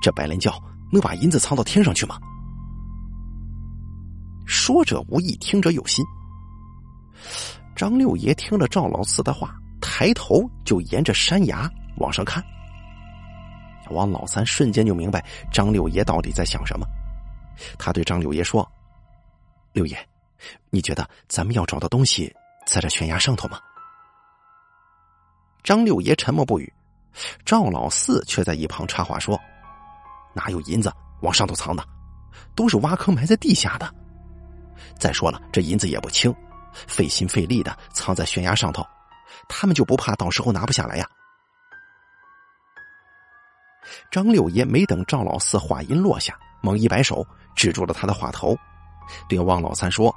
[0.03, 0.61] 这白莲教
[0.91, 2.19] 能把银子藏到天上去吗？”
[4.47, 6.05] 说者无意，听者有心。
[7.75, 12.43] 张六爷听了赵老四的话，抬头就沿着山崖往上看。
[13.91, 16.87] 王老三瞬间就明白张六爷到底在想什么，
[17.79, 18.67] 他对张六爷说
[19.73, 19.99] ：“六爷。”
[20.71, 22.33] 你觉得咱们要找的东西
[22.67, 23.59] 在这悬崖上头吗？
[25.65, 26.73] 张六爷沉默不语，
[27.45, 29.41] 赵老四却在一旁插话说
[30.35, 30.93] ：“哪有银子
[31.23, 31.83] 往上头藏的？
[32.55, 33.93] 都是挖坑埋在地下的。
[34.99, 36.35] 再说了，这银子也不轻，
[36.87, 38.87] 费心费力的藏在悬崖上头，
[39.49, 41.09] 他们就不怕到时候拿不下来呀？”
[44.11, 47.25] 张六爷没等赵老四话音落下，猛一摆手，
[47.55, 48.57] 止住了他的话头，
[49.29, 50.15] 对汪老三说。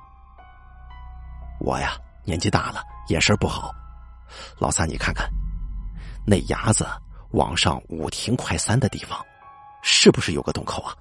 [1.60, 3.72] 我呀，年纪大了，眼神不好。
[4.58, 5.30] 老三，你看看，
[6.26, 6.88] 那崖子
[7.32, 9.24] 往上五亭快三的地方，
[9.84, 10.96] 是不是有个洞口啊？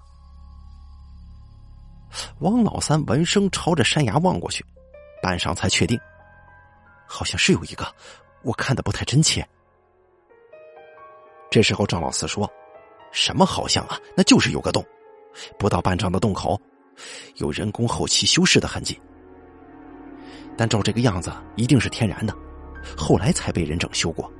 [2.41, 4.65] 王老三闻声朝着山崖望过去，
[5.23, 5.99] 半晌才确定，
[7.07, 7.87] 好像是有一个，
[8.43, 9.47] 我看的不太真切。
[11.51, 12.51] 这时候张老四说
[13.11, 13.99] ：“什么好像啊？
[14.17, 14.85] 那就是有个洞，
[15.59, 16.61] 不到半丈的洞口，
[17.37, 19.01] 有人工后期修饰的痕迹。”
[20.57, 22.35] 但照这个样子，一定是天然的，
[22.97, 24.31] 后来才被人整修过，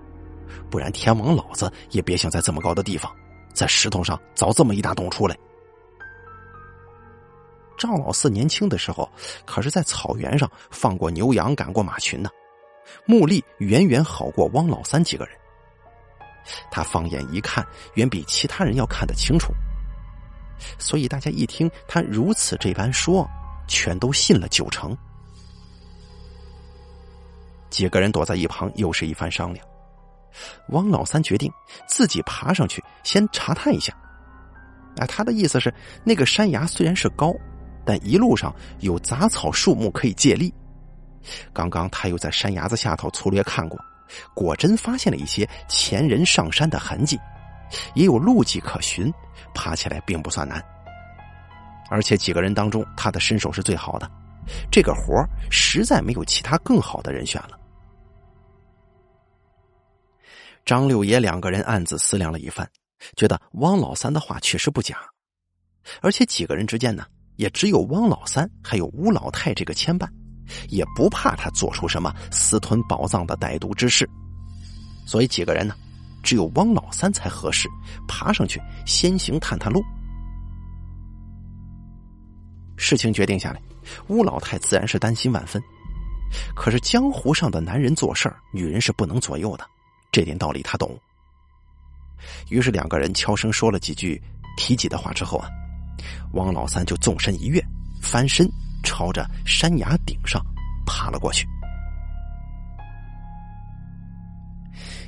[0.69, 3.15] 不然天王老子也别想在这么高的地方，
[3.55, 5.37] 在石头上凿这么一大洞出来。
[7.79, 9.09] 赵老四年轻的时候，
[9.47, 12.29] 可是在草原上放过牛羊、赶过马群呢，
[13.07, 15.35] 目力远远好过汪老三几个人。
[16.71, 19.53] 他放眼一看，远比其他人要看得清楚，
[20.79, 23.29] 所以大家一听他如此这般说，
[23.67, 24.97] 全都信了九成。
[27.71, 29.65] 几个人躲在一旁，又是一番商量。
[30.71, 31.53] 汪老三决定
[31.87, 33.93] 自己爬上去，先查探一下。
[34.97, 35.73] 啊，他的意思是，
[36.03, 37.35] 那个山崖虽然是高，
[37.89, 40.53] 但一路上有杂草树木可以借力。
[41.55, 43.83] 刚刚他又在山崖子下头粗略看过，
[44.35, 47.19] 果真发现了一些前人上山的痕迹，
[47.95, 49.11] 也有路迹可寻，
[49.55, 50.63] 爬起来并不算难。
[51.89, 54.11] 而且几个人当中，他的身手是最好的，
[54.71, 57.59] 这个活实在没有其他更好的人选了。
[60.67, 62.71] 张六爷两个人暗自思量了一番，
[63.17, 64.99] 觉得汪老三的话确实不假，
[66.03, 67.07] 而且几个人之间呢，
[67.39, 70.09] 也只有汪老三还有吴老太这个牵绊，
[70.69, 74.09] 也不怕他做出什么私吞宝藏的歹毒之事，
[75.07, 75.75] 所以几个人呢，
[76.21, 77.69] 只有汪老三才合适
[78.09, 79.81] 爬上去先行探探路。
[82.77, 83.63] 事情决定下来，
[84.09, 85.63] 吴老太自然是担心万分，
[86.57, 89.65] 可是江湖上的男人做事儿，女人是不能左右的。
[90.11, 90.99] 这点道理他懂，
[92.51, 94.21] 于是两个人悄声说了几句
[94.57, 95.49] 提己的话之后啊，
[96.33, 97.63] 汪老三就纵身一跃，
[98.03, 98.49] 翻身
[98.83, 100.45] 朝着山崖顶上
[100.87, 101.47] 爬了过去。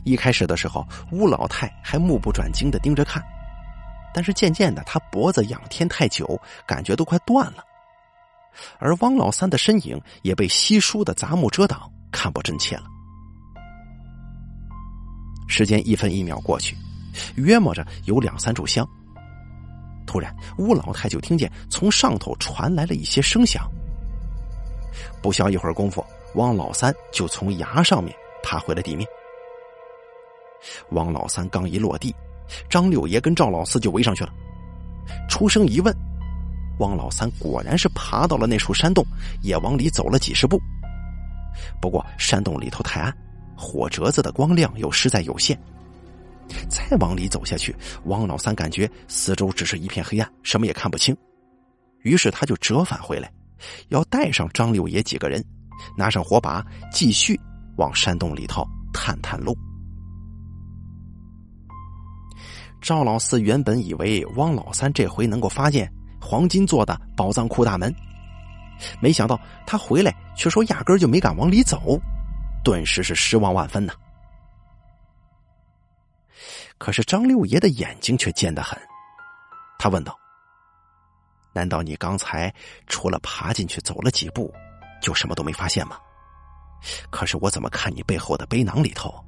[0.04, 3.22] 一开始的时候，吴老太还目不转睛的盯着看，
[4.14, 7.62] 但是渐渐的，他脖子仰天太久，感觉都快断了，
[8.78, 12.84] 而汪老三的身影也被稀疏的杂木遮挡，看不真切了。
[15.48, 16.76] 时间一分一秒过去，
[17.36, 18.88] 约摸着有两三炷香。
[20.10, 23.70] 突然，吴老太就听见从上头传来了一些声响。
[25.22, 26.04] 不消一会儿功夫，
[26.34, 29.08] 汪老三就从崖上面爬回了地面。
[30.90, 32.12] 汪老三刚一落地，
[32.68, 34.32] 张六爷跟赵老四就围上去了。
[35.28, 35.94] 出声一问，
[36.80, 39.06] 汪老三果然是爬到了那处山洞，
[39.42, 40.60] 也往里走了几十步。
[41.80, 43.16] 不过山洞里头太暗。
[43.56, 45.56] 火折子的光亮又实在有限。
[46.68, 47.74] 再往里走下去，
[48.04, 51.16] 王老三感觉四周只是一片黑暗，什么也看不清。
[52.02, 53.30] 于是他就折返回来，
[53.88, 55.44] 要带上张六爷几个人，
[55.96, 57.38] 拿上火把，继续
[57.76, 59.56] 往山洞里头探探路。
[62.80, 67.94] 赵老四原本以为汪老三这回能够发现黄金做的宝藏库大门，
[69.00, 72.00] 没想到他回来却说压根就没敢往里走，
[72.64, 73.92] 顿时是失望万分呐。
[76.80, 78.80] 可是张六爷的眼睛却尖得很，
[79.78, 80.18] 他问道
[81.52, 82.52] ：“难道你刚才
[82.86, 84.50] 除了爬进去走了几步，
[85.02, 85.98] 就什么都没发现吗？
[87.10, 89.22] 可是我怎么看你背后的背囊里头，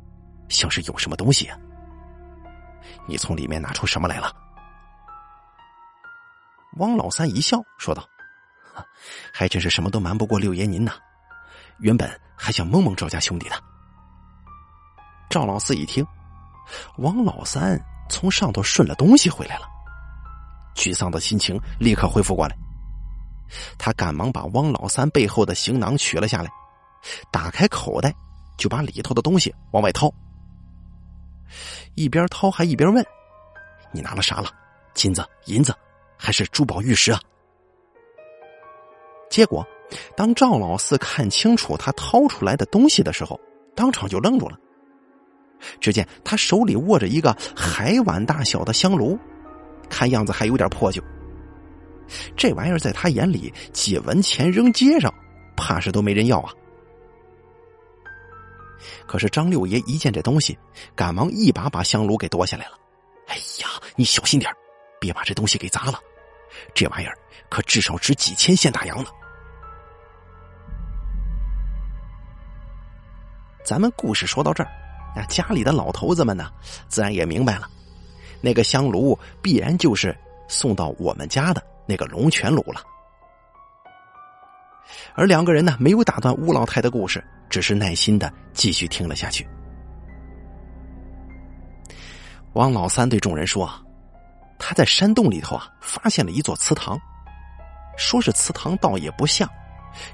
[0.49, 1.59] 像是有什么东西呀？
[3.07, 4.35] 你从里面拿出什么来了？”
[6.79, 8.09] 汪老三一笑说道
[9.31, 10.95] ：“还真是什么都瞒不过六爷您呐！
[11.81, 13.63] 原本还想蒙蒙赵家兄弟的。”
[15.29, 16.03] 赵老四一听。
[16.99, 19.67] 王老三从上头顺了东西回来了，
[20.75, 22.57] 沮丧的心情立刻恢复过来。
[23.79, 26.51] 他赶忙把汪老三背后的行囊取了下来，
[27.31, 28.15] 打开口袋，
[28.57, 30.13] 就把里头的东西往外掏。
[31.95, 33.05] 一边掏还一边问
[33.93, 34.49] ：“你拿了啥了？
[34.95, 35.75] 金子、银子，
[36.17, 37.21] 还是珠宝玉石啊？”
[39.29, 39.67] 结果，
[40.17, 43.39] 当赵老四看清楚他掏出来的东西的时候，
[43.75, 44.59] 当场就愣住了。
[45.81, 49.19] 只见他手里握着一个海碗大小的香炉，
[49.89, 51.03] 看样子还有点破旧。
[52.37, 55.13] 这玩意儿在他眼里，几文钱扔街上，
[55.57, 56.53] 怕是都没人要啊。
[59.07, 60.59] 可是张六爷一见这东西，
[60.95, 62.73] 赶忙一把把香炉给夺下来了。
[63.29, 64.53] 哎呀，你小心点
[65.01, 65.99] 别把这东西给砸了。
[66.75, 67.17] 这玩意儿
[67.49, 69.11] 可至少值几千现大洋呢。
[73.65, 74.82] 咱们故事说到这儿。
[75.15, 76.51] 那家里的老头子们呢，
[76.89, 77.69] 自然也明白了，
[78.41, 80.17] 那个香炉必然就是
[80.49, 82.81] 送到我们家的那个龙泉炉了。
[85.15, 89.47] 而两个人呢，没有打断乌老太的故事，只是耐心的继续听了下去。
[92.55, 93.71] 王老三对众人说
[94.59, 96.99] ：“他在山洞里头啊，发现了一座祠堂，
[97.97, 99.49] 说是祠堂，倒也不像，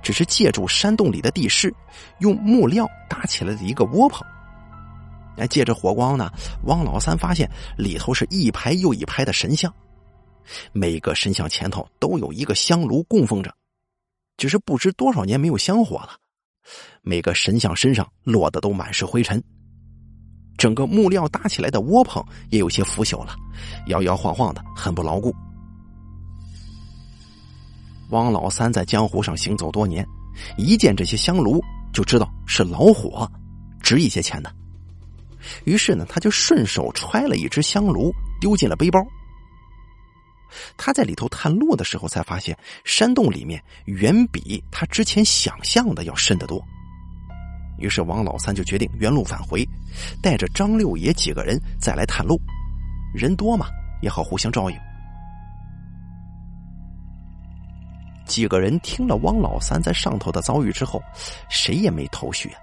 [0.03, 1.73] 只是借助山洞里的地势，
[2.19, 4.25] 用木料搭起来的一个窝棚。”
[5.39, 6.31] 哎，借着火光呢，
[6.65, 9.73] 汪老三发现里头是一排又一排的神像，
[10.73, 13.55] 每个神像前头都有一个香炉供奉着，
[14.37, 16.11] 只是不知多少年没有香火了，
[17.03, 19.43] 每个神像身上落的都满是灰尘，
[20.57, 23.35] 整个木料搭起来的窝棚也有些腐朽了，
[23.87, 25.35] 摇摇晃晃的，很不牢固。
[28.11, 30.07] 汪老三在江湖上行走多年，
[30.57, 31.63] 一见这些香炉
[31.93, 33.31] 就知道是老火，
[33.83, 34.51] 值一些钱的。
[35.65, 38.99] 于是呢，他就顺手揣了一只香炉，丢进了背包。
[40.77, 46.63] 他在里头探路的时候，才发现山洞里面远比他之前想象的要深得多。
[47.79, 49.65] 于是王老三就决定原路返回，
[50.23, 52.41] 带着张六爷几个人再来探路。
[53.15, 53.69] 人多嘛，
[54.03, 54.77] 也好互相照应。
[58.27, 61.03] 几个人听了汪老三在上头的遭遇之后，
[61.49, 62.61] 谁也没头绪啊。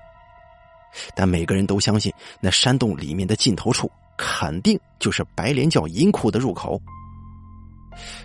[1.16, 6.82] 但每个人都相信，那山洞里面的尽头处肯定就是白莲教银库的入口。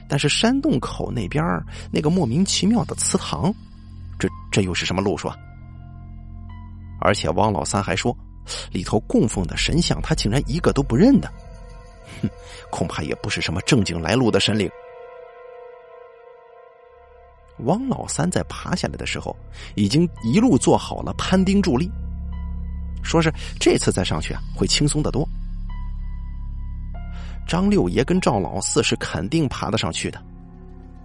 [0.08, 1.44] 但是山洞口那边
[1.92, 3.54] 那个莫名其妙的祠堂，
[4.18, 5.36] 这这又是什么路数啊？
[7.00, 8.16] 而且汪老三还说，
[8.72, 11.32] 里头供奉的神像他竟然一个都不认得，
[12.20, 12.28] 哼，
[12.70, 14.68] 恐怕也不是什么正经来路的神灵。
[17.64, 19.36] 汪老三在爬下来的时候，
[19.76, 21.90] 已经一路做好了攀钉助力。
[23.02, 25.28] 说是这次再上去啊，会轻松的多。
[27.46, 30.22] 张六爷跟赵老四是肯定爬得上去的，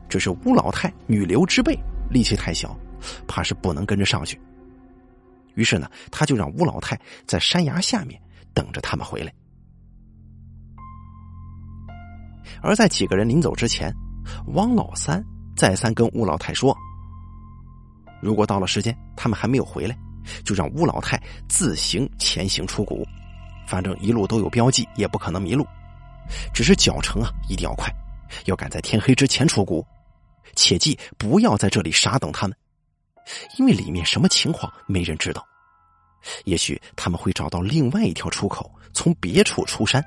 [0.08, 1.76] 只是吴老太女流之辈，
[2.10, 2.78] 力气太小，
[3.28, 4.39] 怕是不能跟着上去。
[5.56, 8.22] 于是呢，他就让吴老太在山崖下面
[8.54, 9.34] 等着他们回来。
[12.62, 13.91] 而在几个人临走之前，
[14.54, 15.24] 汪老三
[15.56, 16.76] 再三跟吴老太说
[18.22, 19.98] ：“如果到了时间，他们还没有回来。”
[20.43, 23.05] 就让吴老太自行前行出谷，
[23.67, 25.65] 反正一路都有标记，也不可能迷路。
[26.53, 27.93] 只是脚程啊，一定要快，
[28.45, 29.86] 要赶在天黑之前出谷。
[30.55, 32.57] 切记不要在这里傻等他们，
[33.57, 35.45] 因为里面什么情况没人知道。
[36.45, 40.03] 也许他们会找到另外一条出口，从别处出山。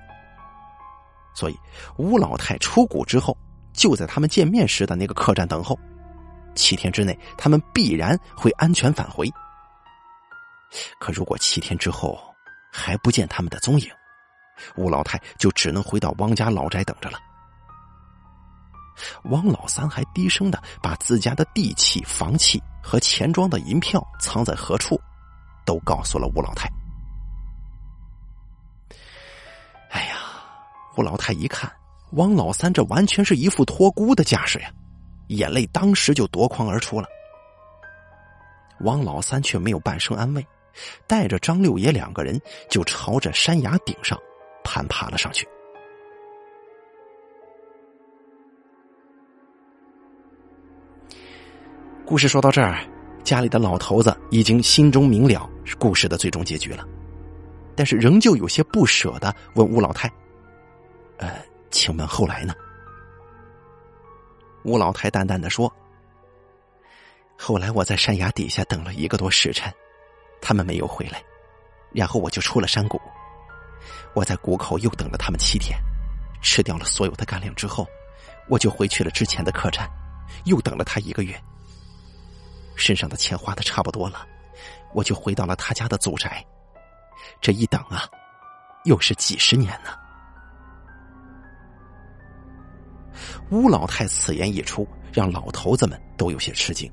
[1.34, 1.56] 所以
[1.96, 3.36] 吴老太出谷之后，
[3.72, 5.78] 就在他们见面时的那个客栈等候。
[6.54, 9.30] 七天之内，他们必然会安全返回。
[10.98, 12.18] 可如果七天之后
[12.72, 13.90] 还不见他们的踪影，
[14.76, 17.18] 吴老太就只能回到汪家老宅等着了。
[19.24, 25.00] 汪老三还低声的把自家的地契、房契和钱庄的银票藏在何处，
[25.64, 26.68] 都告诉了吴老太。
[29.90, 30.16] 哎呀，
[30.96, 31.72] 吴老太一看
[32.12, 34.70] 汪老三这完全是一副托孤的架势呀，
[35.28, 37.06] 眼泪当时就夺眶而出了。
[38.80, 40.46] 汪老三却没有半声安慰，
[41.06, 44.18] 带着张六爷两个人就朝着山崖顶上
[44.64, 45.46] 攀爬了上去。
[52.04, 52.82] 故事说到这儿，
[53.22, 55.48] 家里的老头子已经心中明了
[55.78, 56.86] 故事的最终结局了，
[57.76, 60.10] 但是仍旧有些不舍的问吴老太
[61.18, 61.30] ：“呃，
[61.70, 62.54] 请问后来呢？”
[64.64, 65.72] 吴老太淡淡的说。
[67.40, 69.72] 后来我在山崖底下等了一个多时辰，
[70.40, 71.22] 他们没有回来，
[71.92, 73.00] 然后我就出了山谷。
[74.14, 75.78] 我在谷口又等了他们七天，
[76.42, 77.86] 吃掉了所有的干粮之后，
[78.48, 79.88] 我就回去了之前的客栈，
[80.44, 81.38] 又等了他一个月。
[82.74, 84.26] 身上的钱花的差不多了，
[84.94, 86.44] 我就回到了他家的祖宅。
[87.40, 88.08] 这一等啊，
[88.84, 89.90] 又是几十年呢。
[93.50, 96.90] 乌老太此言一出，让老头子们都有些吃惊。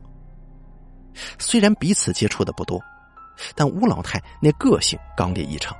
[1.37, 2.81] 虽然彼此接触的不多，
[3.55, 5.75] 但吴老太那个性刚烈异常。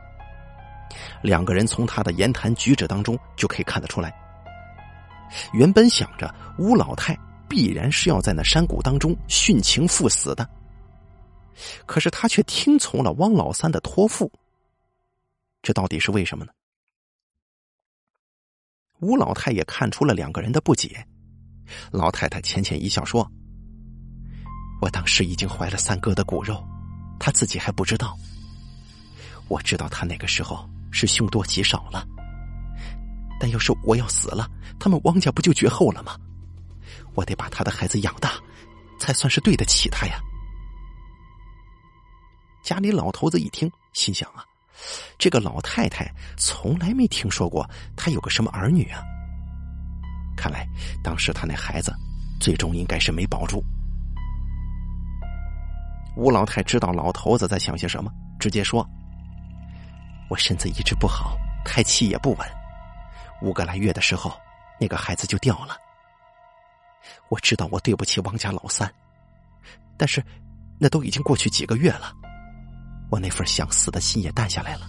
[1.21, 4.13] 两个人从他的言谈举止当中就可以看得出来。
[5.53, 7.17] 原本想着吴老太
[7.49, 10.47] 必然是要在那山谷当中殉情赴死的，
[11.85, 14.31] 可是他却听从了汪老三的托付。
[15.61, 16.51] 这到底是为什么呢？
[18.99, 21.05] 吴老太也看出了两个人的不解，
[21.91, 23.29] 老太太浅浅一笑说。
[24.81, 26.63] 我当时已经怀了三哥的骨肉，
[27.19, 28.17] 他自己还不知道。
[29.47, 32.05] 我知道他那个时候是凶多吉少了，
[33.39, 34.49] 但要是我要死了，
[34.79, 36.17] 他们汪家不就绝后了吗？
[37.13, 38.33] 我得把他的孩子养大，
[38.99, 40.19] 才算是对得起他呀。
[42.63, 44.43] 家里老头子一听，心想啊，
[45.19, 49.03] 这个老太太从来没听说过他有个什么儿女啊。
[50.35, 50.67] 看来
[51.03, 51.93] 当时他那孩子
[52.41, 53.63] 最终应该是没保住。
[56.15, 58.09] 吴老太知道老头子在想些什么，
[58.39, 58.87] 直接说
[60.29, 62.47] ：“我身子一直不好，胎气也不稳，
[63.41, 64.31] 五个来月的时候，
[64.79, 65.77] 那个孩子就掉了。
[67.27, 68.89] 我知道我对不起王家老三，
[69.97, 70.23] 但是
[70.79, 72.13] 那都已经过去几个月了，
[73.11, 74.87] 我那份想死的心也淡下来了，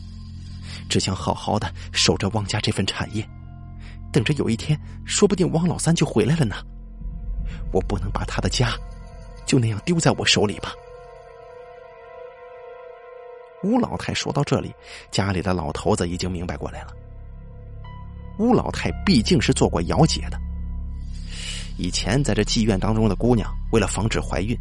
[0.88, 3.28] 只想好好的守着汪家这份产业，
[4.12, 6.54] 等着有一天，说不定汪老三就回来了呢。
[7.72, 8.72] 我不能把他的家
[9.44, 10.72] 就那样丢在我手里吧。”
[13.62, 14.74] 吴老太说到这里，
[15.10, 16.92] 家里的老头子已经明白过来了。
[18.38, 20.38] 吴老太毕竟是做过姚姐的，
[21.78, 24.56] 以前在这妓院当中的姑娘，为了防止怀孕，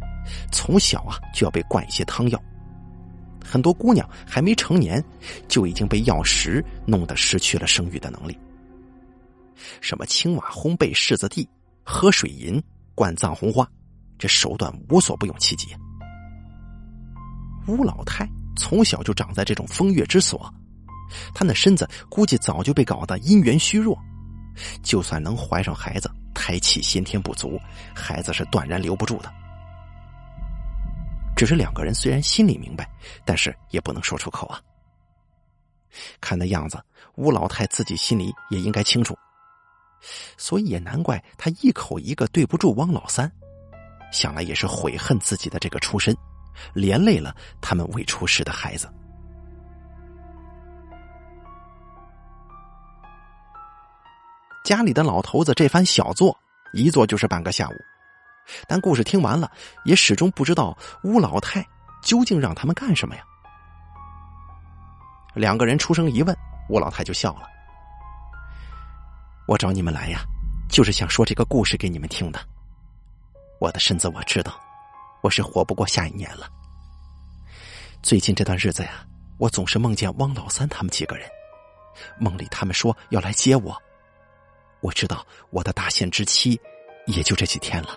[0.50, 2.42] 从小啊就要被灌一些汤药，
[3.44, 5.04] 很多姑娘还没成年，
[5.46, 8.36] 就已经被药石弄得失去了生育的能力。
[9.80, 11.46] 什么青瓦烘焙柿子地、
[11.82, 12.62] 喝水银、
[12.94, 13.68] 灌藏红花，
[14.18, 15.68] 这手段无所不用其极。
[17.66, 18.26] 吴老太。
[18.56, 20.52] 从小就长在这种风月之所，
[21.34, 23.96] 他那身子估计早就被搞得阴元虚弱，
[24.82, 27.60] 就算能怀上孩子，胎气先天不足，
[27.94, 29.32] 孩子是断然留不住的。
[31.36, 32.88] 只是两个人虽然心里明白，
[33.24, 34.58] 但是也不能说出口啊。
[36.20, 36.82] 看那样子，
[37.14, 39.16] 吴老太自己心里也应该清楚，
[40.36, 43.30] 所以也难怪他一口一个对不住汪老三，
[44.12, 46.16] 想来也是悔恨自己的这个出身。
[46.74, 48.88] 连累了他们未出世的孩子。
[54.64, 56.36] 家里的老头子这番小坐，
[56.72, 57.74] 一坐就是半个下午。
[58.66, 59.50] 但故事听完了，
[59.84, 61.64] 也始终不知道乌老太
[62.02, 63.22] 究竟让他们干什么呀。
[65.34, 66.36] 两个人出声一问，
[66.68, 67.42] 乌老太就笑了
[69.46, 70.20] ：“我找你们来呀，
[70.68, 72.40] 就是想说这个故事给你们听的。
[73.60, 74.60] 我的身子我知道。”
[75.26, 76.48] 我是活不过下一年了。
[78.00, 79.04] 最近这段日子呀，
[79.38, 81.28] 我总是梦见汪老三他们几个人，
[82.20, 83.76] 梦里他们说要来接我。
[84.82, 86.60] 我知道我的大限之期
[87.06, 87.88] 也就这几天了，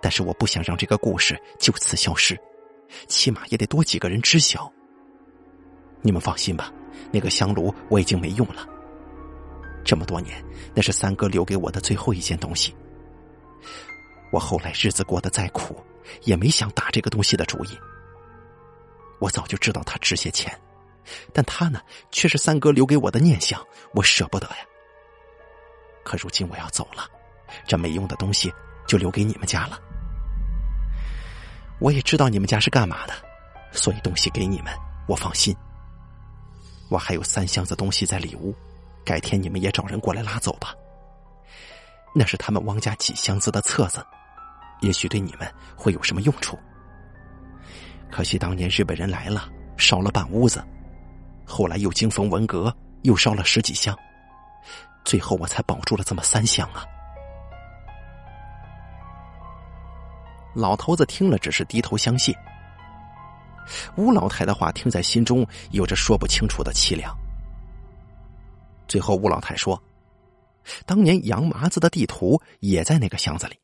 [0.00, 2.36] 但是我不想让这个故事就此消失，
[3.06, 4.68] 起码也得多几个人知晓。
[6.00, 6.72] 你们放心吧，
[7.12, 8.66] 那个香炉我已经没用了。
[9.84, 10.44] 这么多年，
[10.74, 12.74] 那是三哥留给我的最后一件东西。
[14.32, 15.80] 我后来日子过得再苦。
[16.24, 17.78] 也没想打这个东西的主意。
[19.20, 20.52] 我早就知道他值些钱，
[21.32, 21.80] 但他呢，
[22.10, 23.64] 却是三哥留给我的念想，
[23.94, 24.56] 我舍不得呀。
[26.04, 27.08] 可如今我要走了，
[27.66, 28.52] 这没用的东西
[28.86, 29.78] 就留给你们家了。
[31.78, 33.14] 我也知道你们家是干嘛的，
[33.70, 34.74] 所以东西给你们，
[35.06, 35.56] 我放心。
[36.88, 38.54] 我还有三箱子东西在里屋，
[39.04, 40.74] 改天你们也找人过来拉走吧。
[42.12, 44.04] 那是他们汪家几箱子的册子，
[44.82, 46.58] 也许对你们会有什么用处。
[48.10, 50.62] 可惜当年日本人来了，烧了半屋子，
[51.46, 53.96] 后来又经逢文革，又烧了十几箱，
[55.04, 56.84] 最后我才保住了这么三箱啊。
[60.54, 62.36] 老头子听了，只是低头相谢。
[63.96, 67.16] 吴老太的话听在心中，有着说不清楚的凄凉。
[68.86, 69.82] 最后，吴老太说
[70.84, 73.56] ：“当年杨麻子的地图也在那个箱子里，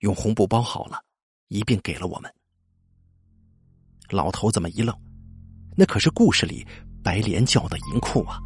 [0.00, 1.02] 用红布包好了，
[1.48, 2.30] 一并给了我们。”
[4.10, 4.94] 老头子们一愣，
[5.76, 6.66] 那可是故事里
[7.02, 8.38] 白莲教的银库啊！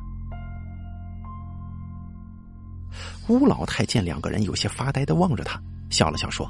[3.28, 5.58] 乌老太见两个人有些发呆的望着他，
[5.90, 6.46] 笑了笑说：“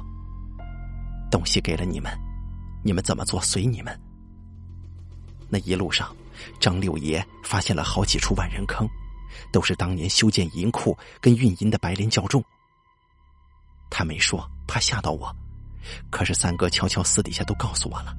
[1.31, 2.11] 东西给了你们，
[2.83, 3.97] 你们怎么做随你们。”
[5.47, 6.13] 那一路上，
[6.59, 8.85] 张六爷发现了好几处万人坑，
[9.53, 12.43] 都是当年修建银库跟运银的白莲教众。
[13.89, 15.33] 他没说，怕吓到我，
[16.09, 18.15] 可是三哥悄悄私底下都告诉我了。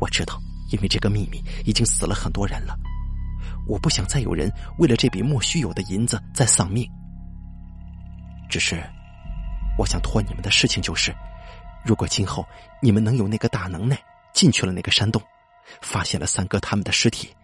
[0.00, 0.40] 我知道，
[0.70, 2.76] 因为这个秘密已经死了很多人了，
[3.68, 6.88] 我不想再有人为了这笔莫须有的银子再丧命。
[8.50, 8.82] 只是，
[9.78, 11.14] 我想托你们的事情就是，
[11.84, 12.44] 如果今后
[12.80, 13.98] 你们能有那个大能耐，
[14.34, 15.22] 进去了那个山洞，
[15.80, 17.34] 发现了三哥他们的尸体，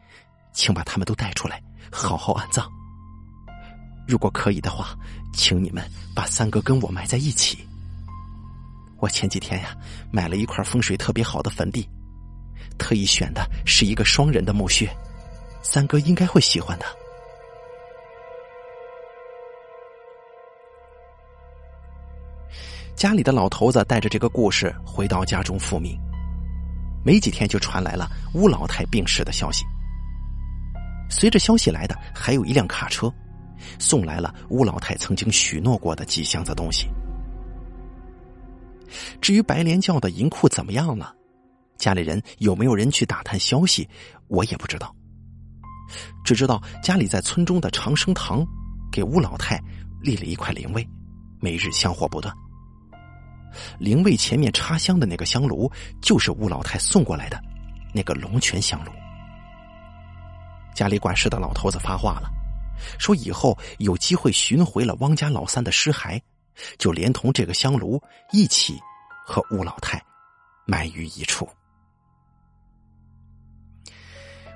[0.53, 2.78] 请把他们都带出来，好好安葬。
[4.09, 4.97] 如果可以的话，
[5.35, 5.85] 请你们
[6.15, 7.59] 把三哥跟我埋在一起。
[8.97, 9.77] 我前几天呀，
[10.11, 11.87] 买了一块风水特别好的坟地。
[12.79, 14.89] 特意选的是一个双人的墓穴，
[15.63, 16.87] 三哥应该会喜欢的。
[22.97, 26.01] 家里的老头子带着这个故事回到家中复命，
[27.05, 29.67] 没几天就传来了吴老太病逝的消息。
[31.11, 33.13] 随着消息来的，还有一辆卡车，
[33.79, 36.89] 送来了吴老太曾经许诺过的几箱子东西。
[39.21, 41.15] 至于白莲教的银库怎么样了？
[41.77, 43.89] 家里人有没有人去打探消息，
[44.27, 44.95] 我也不知道。
[46.25, 48.45] 只知道家里在村中的长生堂，
[48.91, 49.63] 给吴老太
[50.03, 50.87] 立了一块灵位，
[51.41, 52.35] 每日香火不断。
[53.79, 55.71] 灵位前面插香的那个香炉，
[56.03, 57.41] 就是吴老太送过来的
[57.95, 58.91] 那个龙泉香炉。
[60.75, 62.31] 家里管事的老头子发话了，
[62.99, 66.21] 说以后有机会寻回了汪家老三的尸骸，
[66.79, 68.03] 就连同这个香炉
[68.33, 68.79] 一起
[69.25, 70.03] 和吴老太
[70.67, 71.49] 埋于一处。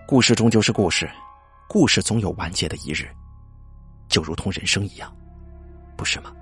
[0.06, 1.10] 故事终究是故事，
[1.68, 3.08] 故事总有完结的一日，
[4.08, 5.14] 就如同人生一样，
[5.96, 6.34] 不是吗？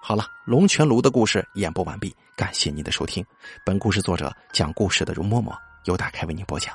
[0.00, 3.22] 好了，龙泉炉的故事演播完毕，感谢您的收听。
[3.62, 5.54] 本故事作者讲故事的容嬷嬷
[5.84, 6.74] 由打开为您播讲。